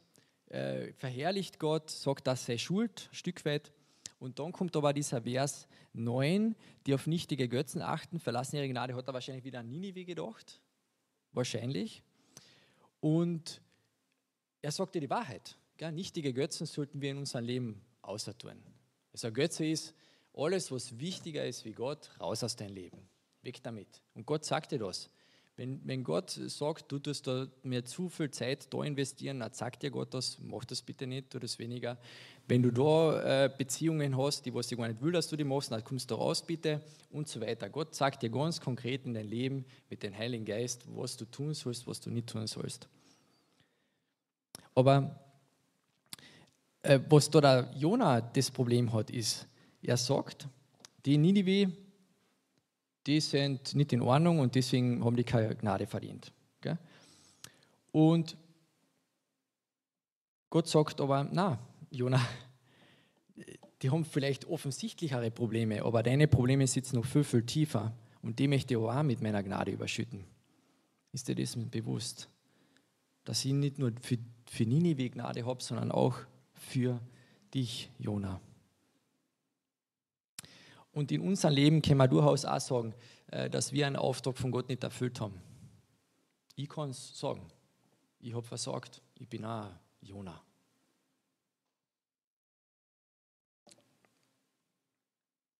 äh, 0.49 0.91
verherrlicht 0.93 1.59
Gott, 1.59 1.89
sagt, 1.89 2.27
das 2.27 2.45
sei 2.45 2.57
Schuld, 2.57 3.09
ein 3.11 3.15
Stück 3.15 3.43
weit. 3.45 3.71
Und 4.19 4.37
dann 4.39 4.51
kommt 4.51 4.75
aber 4.75 4.93
dieser 4.93 5.21
Vers 5.23 5.67
9, 5.93 6.55
die 6.85 6.93
auf 6.93 7.07
nichtige 7.07 7.47
Götzen 7.47 7.81
achten, 7.81 8.19
verlassen 8.19 8.57
ihre 8.57 8.67
Gnade. 8.67 8.95
Hat 8.95 9.07
er 9.07 9.13
wahrscheinlich 9.13 9.45
wieder 9.45 9.59
an 9.59 9.69
Ninive 9.69 10.05
gedacht? 10.05 10.61
Wahrscheinlich. 11.31 12.03
Und 12.99 13.61
er 14.61 14.71
sagt 14.71 14.93
dir 14.93 15.01
die 15.01 15.09
Wahrheit. 15.09 15.57
Gell? 15.77 15.91
Nichtige 15.91 16.33
Götzen 16.33 16.67
sollten 16.67 17.01
wir 17.01 17.11
in 17.11 17.17
unserem 17.17 17.45
Leben 17.45 17.81
außer 18.03 18.37
tun. 18.37 18.61
Also 19.13 19.31
Götze 19.31 19.65
ist, 19.65 19.95
alles, 20.33 20.71
was 20.71 20.99
wichtiger 20.99 21.45
ist 21.45 21.65
wie 21.65 21.73
Gott, 21.73 22.11
raus 22.19 22.43
aus 22.43 22.55
deinem 22.55 22.75
Leben. 22.75 23.09
Weg 23.43 23.61
damit. 23.63 24.01
Und 24.13 24.25
Gott 24.25 24.45
sagt 24.45 24.71
dir 24.71 24.79
das. 24.79 25.09
Wenn, 25.57 25.79
wenn 25.85 26.03
Gott 26.03 26.31
sagt, 26.31 26.91
du 26.91 26.97
tust 26.97 27.27
da 27.27 27.45
mir 27.63 27.83
zu 27.85 28.09
viel 28.09 28.31
Zeit 28.31 28.73
da 28.73 28.83
investieren, 28.83 29.41
dann 29.41 29.53
sagt 29.53 29.83
dir 29.83 29.91
Gott 29.91 30.13
das, 30.13 30.39
mach 30.41 30.63
das 30.63 30.81
bitte 30.81 31.05
nicht, 31.05 31.29
tu 31.29 31.39
das 31.39 31.59
weniger. 31.59 31.97
Wenn 32.47 32.63
du 32.63 32.71
da 32.71 33.45
äh, 33.45 33.49
Beziehungen 33.55 34.17
hast, 34.17 34.45
die 34.45 34.53
was 34.53 34.71
ich 34.71 34.77
gar 34.77 34.87
nicht 34.87 35.01
will, 35.01 35.11
dass 35.11 35.27
du 35.27 35.35
die 35.35 35.43
machst, 35.43 35.71
dann 35.71 35.83
kommst 35.83 36.09
du 36.09 36.15
raus 36.15 36.41
bitte 36.41 36.81
und 37.11 37.27
so 37.27 37.41
weiter. 37.41 37.69
Gott 37.69 37.93
sagt 37.93 38.23
dir 38.23 38.29
ganz 38.29 38.59
konkret 38.59 39.05
in 39.05 39.13
dein 39.13 39.27
Leben 39.27 39.65
mit 39.89 40.01
dem 40.03 40.17
Heiligen 40.17 40.45
Geist, 40.45 40.83
was 40.87 41.17
du 41.17 41.25
tun 41.25 41.53
sollst, 41.53 41.85
was 41.85 41.99
du 41.99 42.09
nicht 42.09 42.27
tun 42.27 42.47
sollst. 42.47 42.87
Aber 44.73 45.19
äh, 46.81 46.99
was 47.09 47.29
da 47.29 47.41
der 47.41 47.71
Jona 47.75 48.21
das 48.21 48.49
Problem 48.49 48.91
hat, 48.93 49.11
ist, 49.11 49.47
er 49.83 49.97
sagt, 49.97 50.47
die 51.05 51.17
Ninive, 51.17 51.71
die 53.07 53.19
sind 53.19 53.75
nicht 53.75 53.93
in 53.93 54.01
Ordnung 54.01 54.39
und 54.39 54.55
deswegen 54.55 55.03
haben 55.03 55.15
die 55.15 55.23
keine 55.23 55.55
Gnade 55.55 55.87
verdient. 55.87 56.31
Und 57.91 58.37
Gott 60.49 60.67
sagt 60.67 61.01
aber, 61.01 61.27
na, 61.31 61.59
Jona, 61.89 62.21
die 63.81 63.89
haben 63.89 64.05
vielleicht 64.05 64.45
offensichtlichere 64.45 65.31
Probleme, 65.31 65.83
aber 65.83 66.03
deine 66.03 66.27
Probleme 66.27 66.67
sitzen 66.67 66.97
noch 66.97 67.05
viel, 67.05 67.23
viel 67.23 67.45
tiefer 67.45 67.93
und 68.21 68.39
die 68.39 68.47
möchte 68.47 68.73
ich 68.73 68.77
auch 68.77 69.03
mit 69.03 69.21
meiner 69.21 69.43
Gnade 69.43 69.71
überschütten. 69.71 70.23
Ist 71.11 71.27
dir 71.27 71.35
das 71.35 71.55
bewusst? 71.57 72.29
Dass 73.23 73.43
ich 73.45 73.53
nicht 73.53 73.77
nur 73.77 73.91
für, 74.01 74.17
für 74.45 74.65
Ninive 74.65 75.09
Gnade 75.09 75.45
habe, 75.45 75.61
sondern 75.61 75.91
auch 75.91 76.17
für 76.53 76.99
dich, 77.53 77.89
Jona. 77.99 78.39
Und 80.91 81.11
in 81.11 81.21
unserem 81.21 81.53
Leben 81.53 81.81
können 81.81 81.97
wir 81.97 82.07
durchaus 82.07 82.45
auch 82.45 82.59
sagen, 82.59 82.93
äh, 83.27 83.49
dass 83.49 83.71
wir 83.71 83.87
einen 83.87 83.95
Auftrag 83.95 84.37
von 84.37 84.51
Gott 84.51 84.67
nicht 84.67 84.83
erfüllt 84.83 85.21
haben. 85.21 85.41
Ich 86.55 86.69
kann 86.69 86.89
es 86.89 87.17
sagen. 87.17 87.47
Ich 88.19 88.33
habe 88.33 88.45
versagt. 88.45 89.01
Ich 89.15 89.27
bin 89.27 89.45
auch 89.45 89.69
Jona. 90.01 90.41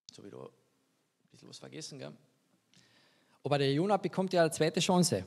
Jetzt 0.07 0.17
habe 0.17 0.27
ich 0.27 0.33
da 0.33 0.43
ein 0.43 1.29
bisschen 1.31 1.49
was 1.49 1.59
vergessen. 1.59 1.97
Gell? 1.97 2.11
Aber 3.43 3.57
der 3.57 3.73
Jona 3.73 3.97
bekommt 3.97 4.33
ja 4.33 4.41
eine 4.41 4.51
zweite 4.51 4.79
Chance. 4.79 5.25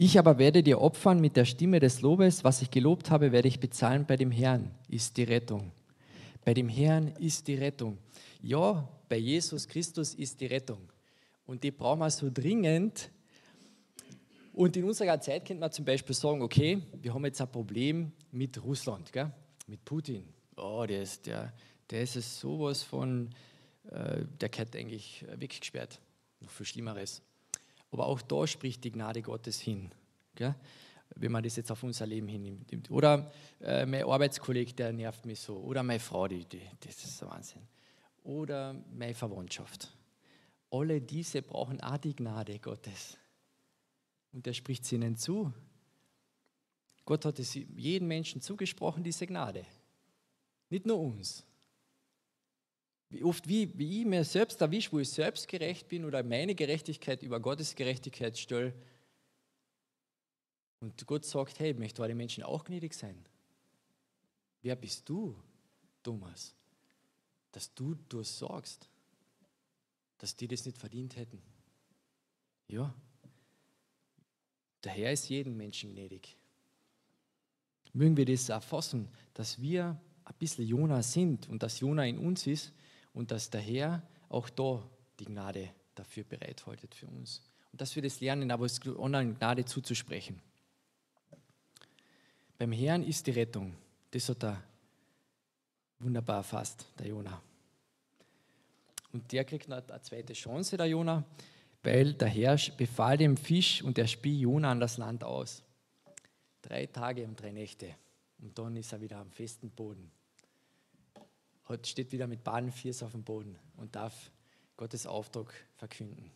Ich 0.00 0.16
aber 0.16 0.38
werde 0.38 0.62
dir 0.62 0.80
opfern 0.80 1.20
mit 1.20 1.36
der 1.36 1.44
Stimme 1.44 1.80
des 1.80 2.02
Lobes, 2.02 2.44
was 2.44 2.62
ich 2.62 2.70
gelobt 2.70 3.10
habe, 3.10 3.32
werde 3.32 3.48
ich 3.48 3.58
bezahlen 3.58 4.06
bei 4.06 4.16
dem 4.16 4.30
Herrn, 4.30 4.70
ist 4.88 5.16
die 5.16 5.24
Rettung. 5.24 5.72
Bei 6.44 6.54
dem 6.54 6.68
Herrn 6.68 7.08
ist 7.18 7.48
die 7.48 7.56
Rettung. 7.56 7.98
Ja, 8.40 8.88
bei 9.08 9.16
Jesus 9.16 9.66
Christus 9.66 10.14
ist 10.14 10.40
die 10.40 10.46
Rettung. 10.46 10.88
Und 11.46 11.64
die 11.64 11.72
brauchen 11.72 11.98
wir 11.98 12.10
so 12.10 12.30
dringend. 12.32 13.10
Und 14.52 14.76
in 14.76 14.84
unserer 14.84 15.20
Zeit 15.20 15.44
könnte 15.44 15.62
man 15.62 15.72
zum 15.72 15.84
Beispiel 15.84 16.14
sagen, 16.14 16.42
okay, 16.42 16.80
wir 17.02 17.12
haben 17.12 17.24
jetzt 17.24 17.40
ein 17.40 17.50
Problem 17.50 18.12
mit 18.30 18.62
Russland, 18.62 19.12
gell? 19.12 19.32
mit 19.66 19.84
Putin. 19.84 20.22
Oh, 20.56 20.84
der 20.86 21.02
ist, 21.02 21.26
der, 21.26 21.52
der 21.90 22.02
ist 22.04 22.38
sowas 22.38 22.84
von, 22.84 23.30
äh, 23.90 24.22
der 24.40 24.48
gehört 24.48 24.76
eigentlich 24.76 25.24
weggesperrt. 25.36 26.00
Noch 26.38 26.50
viel 26.50 26.66
Schlimmeres. 26.66 27.20
Aber 27.90 28.06
auch 28.06 28.20
da 28.22 28.46
spricht 28.46 28.84
die 28.84 28.92
Gnade 28.92 29.22
Gottes 29.22 29.60
hin. 29.60 29.90
Gell? 30.34 30.54
Wenn 31.14 31.32
man 31.32 31.42
das 31.42 31.56
jetzt 31.56 31.70
auf 31.72 31.82
unser 31.82 32.06
Leben 32.06 32.28
hinnimmt. 32.28 32.90
Oder 32.90 33.32
äh, 33.60 33.86
mein 33.86 34.04
Arbeitskollege, 34.04 34.74
der 34.74 34.92
nervt 34.92 35.24
mich 35.24 35.40
so. 35.40 35.56
Oder 35.56 35.82
meine 35.82 36.00
Frau, 36.00 36.28
die, 36.28 36.44
die, 36.44 36.60
das 36.80 37.02
ist 37.02 37.20
der 37.20 37.30
Wahnsinn. 37.30 37.62
Oder 38.24 38.74
meine 38.94 39.14
Verwandtschaft. 39.14 39.88
Alle 40.70 41.00
diese 41.00 41.40
brauchen 41.40 41.80
auch 41.80 41.96
die 41.96 42.14
Gnade 42.14 42.58
Gottes. 42.58 43.16
Und 44.32 44.46
er 44.46 44.52
spricht 44.52 44.84
sie 44.84 44.96
ihnen 44.96 45.16
zu. 45.16 45.52
Gott 47.06 47.24
hat 47.24 47.38
es 47.38 47.54
jedem 47.54 48.06
Menschen 48.06 48.42
zugesprochen, 48.42 49.02
diese 49.02 49.26
Gnade. 49.26 49.64
Nicht 50.68 50.84
nur 50.84 50.98
uns. 50.98 51.42
Wie 53.10 53.24
oft, 53.24 53.48
wie, 53.48 53.76
wie 53.78 54.00
ich 54.00 54.06
mir 54.06 54.24
selbst 54.24 54.60
erwische, 54.60 54.92
wo 54.92 54.98
ich 54.98 55.08
selbst 55.08 55.48
gerecht 55.48 55.88
bin 55.88 56.04
oder 56.04 56.22
meine 56.22 56.54
Gerechtigkeit 56.54 57.22
über 57.22 57.40
Gottes 57.40 57.74
Gerechtigkeit 57.74 58.36
stelle. 58.36 58.74
Und 60.80 61.06
Gott 61.06 61.24
sagt, 61.24 61.58
hey, 61.58 61.72
ich 61.72 61.78
möchte 61.78 62.06
den 62.06 62.16
Menschen 62.16 62.44
auch 62.44 62.64
gnädig 62.64 62.94
sein. 62.94 63.24
Wer 64.62 64.76
bist 64.76 65.08
du, 65.08 65.34
Thomas, 66.02 66.54
dass 67.52 67.72
du 67.74 67.94
das 68.08 68.38
sagst, 68.38 68.88
dass 70.18 70.36
die 70.36 70.46
das 70.46 70.66
nicht 70.66 70.78
verdient 70.78 71.16
hätten? 71.16 71.40
Ja, 72.66 72.94
der 74.84 74.92
Herr 74.92 75.12
ist 75.12 75.28
jedem 75.28 75.56
Menschen 75.56 75.92
gnädig. 75.92 76.36
Mögen 77.92 78.16
wir 78.16 78.26
das 78.26 78.48
erfassen, 78.48 79.08
dass 79.32 79.60
wir 79.60 80.00
ein 80.24 80.34
bisschen 80.38 80.66
Jona 80.66 81.02
sind 81.02 81.48
und 81.48 81.62
dass 81.62 81.80
Jona 81.80 82.04
in 82.04 82.18
uns 82.18 82.46
ist 82.46 82.72
und 83.18 83.32
dass 83.32 83.50
der 83.50 83.60
Herr 83.60 84.00
auch 84.28 84.48
da 84.48 84.80
die 85.18 85.24
Gnade 85.24 85.70
dafür 85.96 86.22
bereithaltet 86.22 86.94
für 86.94 87.08
uns. 87.08 87.42
Und 87.72 87.80
dass 87.80 87.96
wir 87.96 88.02
das 88.02 88.20
lernen, 88.20 88.48
aber 88.52 88.64
es 88.64 88.80
anderen 88.86 89.36
Gnade 89.36 89.64
zuzusprechen. 89.64 90.40
Beim 92.58 92.70
Herrn 92.70 93.02
ist 93.02 93.26
die 93.26 93.32
Rettung. 93.32 93.74
Das 94.12 94.28
hat 94.28 94.44
er 94.44 94.62
wunderbar 95.98 96.36
erfasst, 96.36 96.86
der 96.96 97.08
Jonah. 97.08 97.42
Und 99.12 99.32
der 99.32 99.44
kriegt 99.44 99.68
noch 99.68 99.78
eine 99.88 100.02
zweite 100.02 100.34
Chance, 100.34 100.76
der 100.76 100.86
Jona, 100.86 101.24
weil 101.82 102.14
der 102.14 102.28
Herr 102.28 102.56
befahl 102.76 103.16
dem 103.16 103.36
Fisch 103.36 103.82
und 103.82 103.96
der 103.96 104.06
spie 104.06 104.42
Jona 104.42 104.70
an 104.70 104.78
das 104.78 104.96
Land 104.96 105.24
aus. 105.24 105.64
Drei 106.62 106.86
Tage 106.86 107.24
und 107.24 107.40
drei 107.40 107.50
Nächte. 107.50 107.96
Und 108.38 108.56
dann 108.56 108.76
ist 108.76 108.92
er 108.92 109.00
wieder 109.00 109.18
am 109.18 109.32
festen 109.32 109.70
Boden. 109.70 110.08
Heute 111.68 111.86
steht 111.86 112.12
wieder 112.12 112.26
mit 112.26 112.44
baden 112.44 112.72
Fiers 112.72 113.02
auf 113.02 113.12
dem 113.12 113.24
Boden 113.24 113.58
und 113.76 113.94
darf 113.94 114.30
Gottes 114.78 115.06
Auftrag 115.06 115.52
verkünden. 115.76 116.30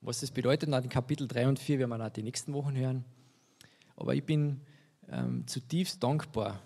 Was 0.00 0.20
das 0.20 0.30
bedeutet, 0.30 0.68
nach 0.68 0.80
den 0.80 0.90
Kapitel 0.90 1.26
3 1.26 1.48
und 1.48 1.58
4 1.58 1.80
werden 1.80 1.90
wir 1.90 1.98
nach 1.98 2.10
die 2.10 2.22
nächsten 2.22 2.52
Wochen 2.52 2.76
hören. 2.76 3.04
Aber 3.96 4.14
ich 4.14 4.22
bin 4.22 4.60
ähm, 5.08 5.44
zutiefst 5.48 6.00
dankbar, 6.00 6.62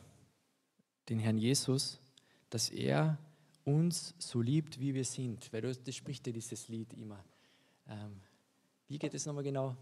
den 1.08 1.18
Herrn 1.18 1.38
Jesus, 1.38 1.98
dass 2.50 2.68
er 2.68 3.16
uns 3.64 4.14
so 4.18 4.42
liebt, 4.42 4.78
wie 4.80 4.92
wir 4.92 5.04
sind. 5.06 5.50
Weil 5.50 5.62
das, 5.62 5.82
das 5.82 5.96
spricht 5.96 6.26
ja 6.26 6.32
dieses 6.32 6.68
Lied 6.68 6.92
immer. 6.92 7.24
Ähm, 7.88 8.20
wie 8.88 8.98
geht 8.98 9.14
es 9.14 9.24
nochmal 9.24 9.44
genau? 9.44 9.74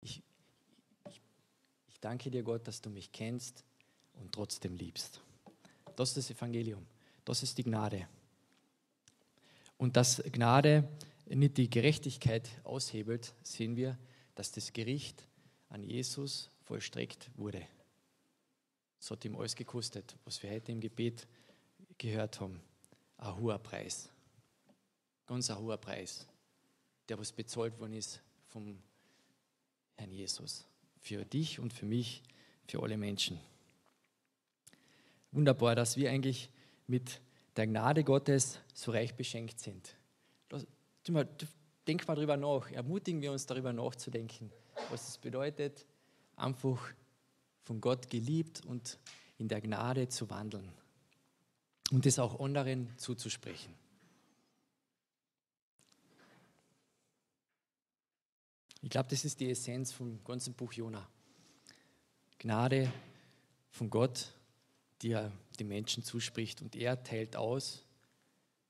Ich, 0.00 0.22
ich, 1.10 1.20
ich 1.88 2.00
danke 2.00 2.30
dir, 2.30 2.42
Gott, 2.42 2.66
dass 2.66 2.80
du 2.80 2.88
mich 2.88 3.12
kennst 3.12 3.66
und 4.22 4.32
trotzdem 4.32 4.76
liebst. 4.76 5.20
Das 5.96 6.10
ist 6.10 6.16
das 6.16 6.30
Evangelium. 6.30 6.86
Das 7.24 7.42
ist 7.42 7.58
die 7.58 7.64
Gnade. 7.64 8.08
Und 9.76 9.96
dass 9.96 10.22
Gnade 10.32 10.88
nicht 11.26 11.56
die 11.56 11.68
Gerechtigkeit 11.68 12.48
aushebelt, 12.64 13.34
sehen 13.42 13.76
wir, 13.76 13.98
dass 14.34 14.52
das 14.52 14.72
Gericht 14.72 15.26
an 15.68 15.82
Jesus 15.82 16.50
vollstreckt 16.64 17.30
wurde. 17.36 17.66
Es 19.00 19.10
hat 19.10 19.24
ihm 19.24 19.36
alles 19.36 19.56
gekostet, 19.56 20.16
was 20.24 20.42
wir 20.42 20.50
heute 20.50 20.72
im 20.72 20.80
Gebet 20.80 21.26
gehört 21.98 22.40
haben. 22.40 22.60
Ein 23.18 23.36
hoher 23.36 23.58
Preis. 23.58 24.08
Ganz 25.26 25.50
ein 25.50 25.58
hoher 25.58 25.78
Preis, 25.78 26.26
der 27.08 27.18
was 27.18 27.32
bezahlt 27.32 27.78
worden 27.80 27.94
ist 27.94 28.20
vom 28.48 28.78
Herrn 29.96 30.12
Jesus. 30.12 30.64
Für 31.00 31.24
dich 31.24 31.58
und 31.58 31.72
für 31.72 31.86
mich, 31.86 32.22
für 32.68 32.82
alle 32.82 32.96
Menschen. 32.96 33.40
Wunderbar, 35.32 35.74
dass 35.74 35.96
wir 35.96 36.10
eigentlich 36.10 36.50
mit 36.86 37.20
der 37.56 37.66
Gnade 37.66 38.04
Gottes 38.04 38.60
so 38.74 38.92
reich 38.92 39.14
beschenkt 39.14 39.60
sind. 39.60 39.96
Denk 41.86 42.06
mal 42.06 42.14
darüber 42.14 42.36
nach, 42.36 42.70
ermutigen 42.70 43.20
wir 43.22 43.32
uns 43.32 43.46
darüber 43.46 43.72
nachzudenken, 43.72 44.52
was 44.90 45.08
es 45.08 45.18
bedeutet, 45.18 45.84
einfach 46.36 46.92
von 47.62 47.80
Gott 47.80 48.08
geliebt 48.08 48.64
und 48.64 48.98
in 49.38 49.48
der 49.48 49.60
Gnade 49.60 50.08
zu 50.08 50.30
wandeln 50.30 50.70
und 51.90 52.06
es 52.06 52.18
auch 52.18 52.38
anderen 52.38 52.88
zuzusprechen. 52.98 53.74
Ich 58.80 58.90
glaube, 58.90 59.08
das 59.08 59.24
ist 59.24 59.40
die 59.40 59.50
Essenz 59.50 59.92
vom 59.92 60.22
ganzen 60.24 60.54
Buch 60.54 60.72
Jona. 60.72 61.08
Gnade 62.38 62.92
von 63.70 63.90
Gott, 63.90 64.32
die 65.02 65.12
er 65.12 65.32
den 65.58 65.68
Menschen 65.68 66.02
zuspricht 66.02 66.62
und 66.62 66.76
er 66.76 67.02
teilt 67.02 67.36
aus. 67.36 67.84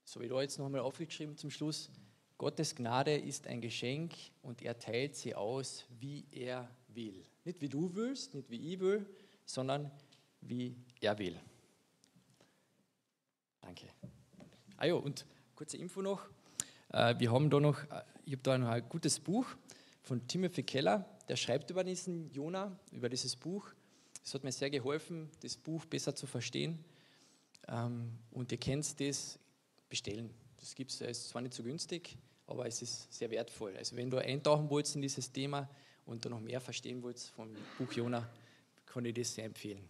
So 0.05 0.21
wie 0.21 0.29
da 0.29 0.41
jetzt 0.41 0.59
noch 0.59 0.67
einmal 0.67 0.81
aufgeschrieben 0.81 1.37
zum 1.37 1.51
Schluss. 1.51 1.91
Gottes 2.39 2.75
Gnade 2.75 3.17
ist 3.17 3.47
ein 3.47 3.61
Geschenk 3.61 4.15
und 4.43 4.63
er 4.63 4.79
teilt 4.79 5.15
sie 5.15 5.35
aus, 5.35 5.85
wie 6.01 6.27
er 6.33 6.69
will. 6.89 7.23
Nicht 7.45 7.61
wie 7.61 7.69
du 7.69 7.95
willst, 7.95 8.35
nicht 8.35 8.51
wie 8.51 8.73
ich 8.73 8.81
will, 8.81 9.07
sondern 9.45 9.91
wie 10.41 10.75
er 11.01 11.19
will. 11.19 11.39
Danke. 13.61 13.87
Ah 14.77 14.87
ja, 14.87 14.95
und 14.95 15.25
kurze 15.55 15.77
Info 15.77 16.03
noch. 16.03 16.27
Äh, 16.93 17.15
wir 17.19 17.31
haben 17.31 17.49
da 17.49 17.61
noch, 17.61 17.79
äh, 17.85 18.03
ich 18.25 18.33
habe 18.33 18.43
da 18.43 18.59
noch 18.59 18.69
ein 18.69 18.89
gutes 18.89 19.21
Buch 19.21 19.47
von 20.03 20.27
Timothy 20.27 20.65
Keller, 20.65 21.09
der 21.29 21.37
schreibt 21.37 21.71
über 21.71 21.85
diesen 21.85 22.31
Jona, 22.33 22.77
über 22.91 23.09
dieses 23.09 23.37
Buch. 23.37 23.73
Es 24.25 24.35
hat 24.35 24.45
mir 24.45 24.53
sehr 24.53 24.71
geholfen, 24.71 25.31
das 25.41 25.57
Buch 25.57 25.85
besser 25.85 26.15
zu 26.15 26.27
verstehen. 26.27 26.85
Ähm, 27.69 28.19
und 28.31 28.53
ihr 28.53 28.59
könnt 28.59 29.01
das 29.01 29.39
bestellen. 29.89 30.31
Das 30.59 30.75
gibt 30.75 30.93
es 31.01 31.29
zwar 31.29 31.43
nicht 31.43 31.55
so 31.55 31.63
günstig, 31.63 32.17
aber 32.47 32.67
es 32.67 32.83
ist 32.83 33.13
sehr 33.13 33.31
wertvoll. 33.31 33.77
Also 33.77 33.97
wenn 33.97 34.11
du 34.11 34.19
eintauchen 34.19 34.71
willst 34.71 34.95
in 34.95 35.03
dieses 35.03 35.31
Thema 35.31 35.69
und 36.07 36.25
du 36.25 36.29
noch 36.29 36.41
mehr 36.41 36.61
verstehen 36.61 37.03
willst 37.03 37.31
vom 37.31 37.55
Buch 37.79 37.93
Jona, 37.93 38.29
kann 38.87 39.05
ich 39.05 39.15
das 39.15 39.35
sehr 39.35 39.45
empfehlen. 39.45 39.89